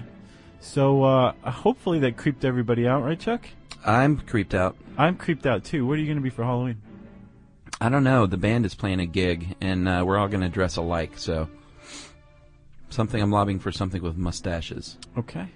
So 0.60 1.04
uh, 1.04 1.32
hopefully 1.48 2.00
that 2.00 2.16
creeped 2.16 2.44
everybody 2.44 2.88
out, 2.88 3.04
right, 3.04 3.20
Chuck? 3.20 3.46
I'm 3.86 4.16
creeped 4.18 4.54
out. 4.54 4.74
I'm 4.98 5.16
creeped 5.16 5.46
out 5.46 5.62
too. 5.62 5.86
What 5.86 5.92
are 5.92 6.00
you 6.00 6.06
going 6.06 6.16
to 6.18 6.22
be 6.22 6.30
for 6.30 6.42
Halloween? 6.42 6.82
I 7.84 7.90
don't 7.90 8.02
know. 8.02 8.24
The 8.24 8.38
band 8.38 8.64
is 8.64 8.74
playing 8.74 9.00
a 9.00 9.04
gig, 9.06 9.56
and 9.60 9.86
uh, 9.86 10.04
we're 10.06 10.16
all 10.16 10.28
going 10.28 10.40
to 10.40 10.48
dress 10.48 10.76
alike, 10.76 11.18
so. 11.18 11.50
Something 12.88 13.20
I'm 13.20 13.30
lobbying 13.30 13.58
for 13.58 13.70
something 13.70 14.00
with 14.02 14.16
mustaches. 14.16 14.96
Okay. 15.18 15.46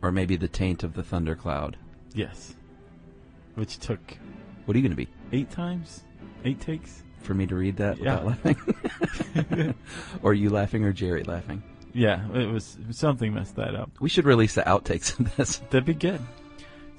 Or 0.00 0.12
maybe 0.12 0.36
the 0.36 0.46
taint 0.46 0.84
of 0.84 0.94
the 0.94 1.02
thundercloud. 1.02 1.76
Yes. 2.14 2.54
Which 3.56 3.78
took 3.80 3.98
What 4.66 4.76
are 4.76 4.78
you 4.78 4.82
going 4.88 4.96
to 4.96 5.04
be? 5.04 5.08
eight 5.32 5.50
times, 5.50 6.04
eight 6.44 6.60
takes. 6.60 7.02
For 7.22 7.34
me 7.34 7.48
to 7.48 7.56
read 7.56 7.78
that 7.78 7.98
Yeah. 7.98 8.22
without 8.22 8.26
laughing? 9.34 9.74
or 10.22 10.34
you 10.34 10.50
laughing 10.50 10.84
or 10.84 10.92
Jerry 10.92 11.24
laughing? 11.24 11.64
Yeah, 11.92 12.32
it 12.32 12.46
was 12.46 12.78
something 12.92 13.34
messed 13.34 13.56
that 13.56 13.74
up. 13.74 13.90
We 13.98 14.08
should 14.08 14.24
release 14.24 14.54
the 14.54 14.62
outtakes 14.62 15.18
of 15.18 15.34
this. 15.36 15.58
That'd 15.70 15.84
be 15.84 15.94
good. 15.94 16.20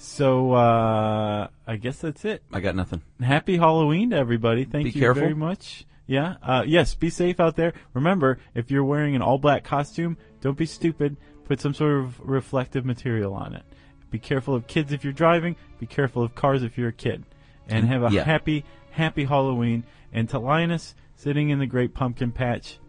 So 0.02 0.54
uh, 0.54 1.50
I 1.68 1.76
guess 1.76 2.00
that's 2.00 2.24
it. 2.24 2.42
I 2.54 2.62
got 2.62 2.74
nothing. 2.74 3.02
Happy 3.22 3.58
Halloween 3.58 4.12
to 4.12 4.16
everybody. 4.16 4.64
Thank 4.64 4.86
Be 4.86 4.90
you 4.92 5.00
careful. 5.02 5.22
very 5.24 5.36
much. 5.36 5.86
Yeah. 6.08 6.36
Uh, 6.42 6.64
yes. 6.66 6.96
Be 6.96 7.10
safe 7.10 7.40
out 7.42 7.58
there. 7.58 7.74
Remember, 7.94 8.40
if 8.56 8.72
you're 8.72 8.86
wearing 8.86 9.16
an 9.18 9.22
all 9.22 9.38
black 9.38 9.66
costume, 9.66 10.18
don't 10.40 10.58
be 10.58 10.66
stupid. 10.66 11.18
Put 11.44 11.60
some 11.60 11.74
sort 11.74 12.00
of 12.00 12.18
reflective 12.22 12.86
material 12.86 13.34
on 13.34 13.54
it. 13.54 13.64
Be 14.10 14.20
careful 14.20 14.56
of 14.56 14.68
kids 14.68 14.94
if 14.94 15.04
you're 15.04 15.12
driving. 15.12 15.58
Be 15.80 15.86
careful 15.86 16.24
of 16.24 16.34
cars 16.34 16.64
if 16.64 16.78
you're 16.78 16.90
a 16.90 16.94
kid. 16.94 17.26
And 17.68 17.86
have 17.88 18.04
a 18.04 18.10
Yeah. 18.10 18.24
happy, 18.24 18.64
happy 18.92 19.26
Halloween. 19.26 19.84
And 20.14 20.30
to 20.30 20.40
Linus, 20.40 20.96
sitting 21.18 21.50
in 21.50 21.60
the 21.60 21.68
great 21.68 21.94
pumpkin 21.94 22.32
patch, 22.32 22.80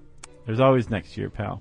there's 0.46 0.60
always 0.60 0.88
next 0.88 1.16
year, 1.16 1.28
pal. 1.28 1.60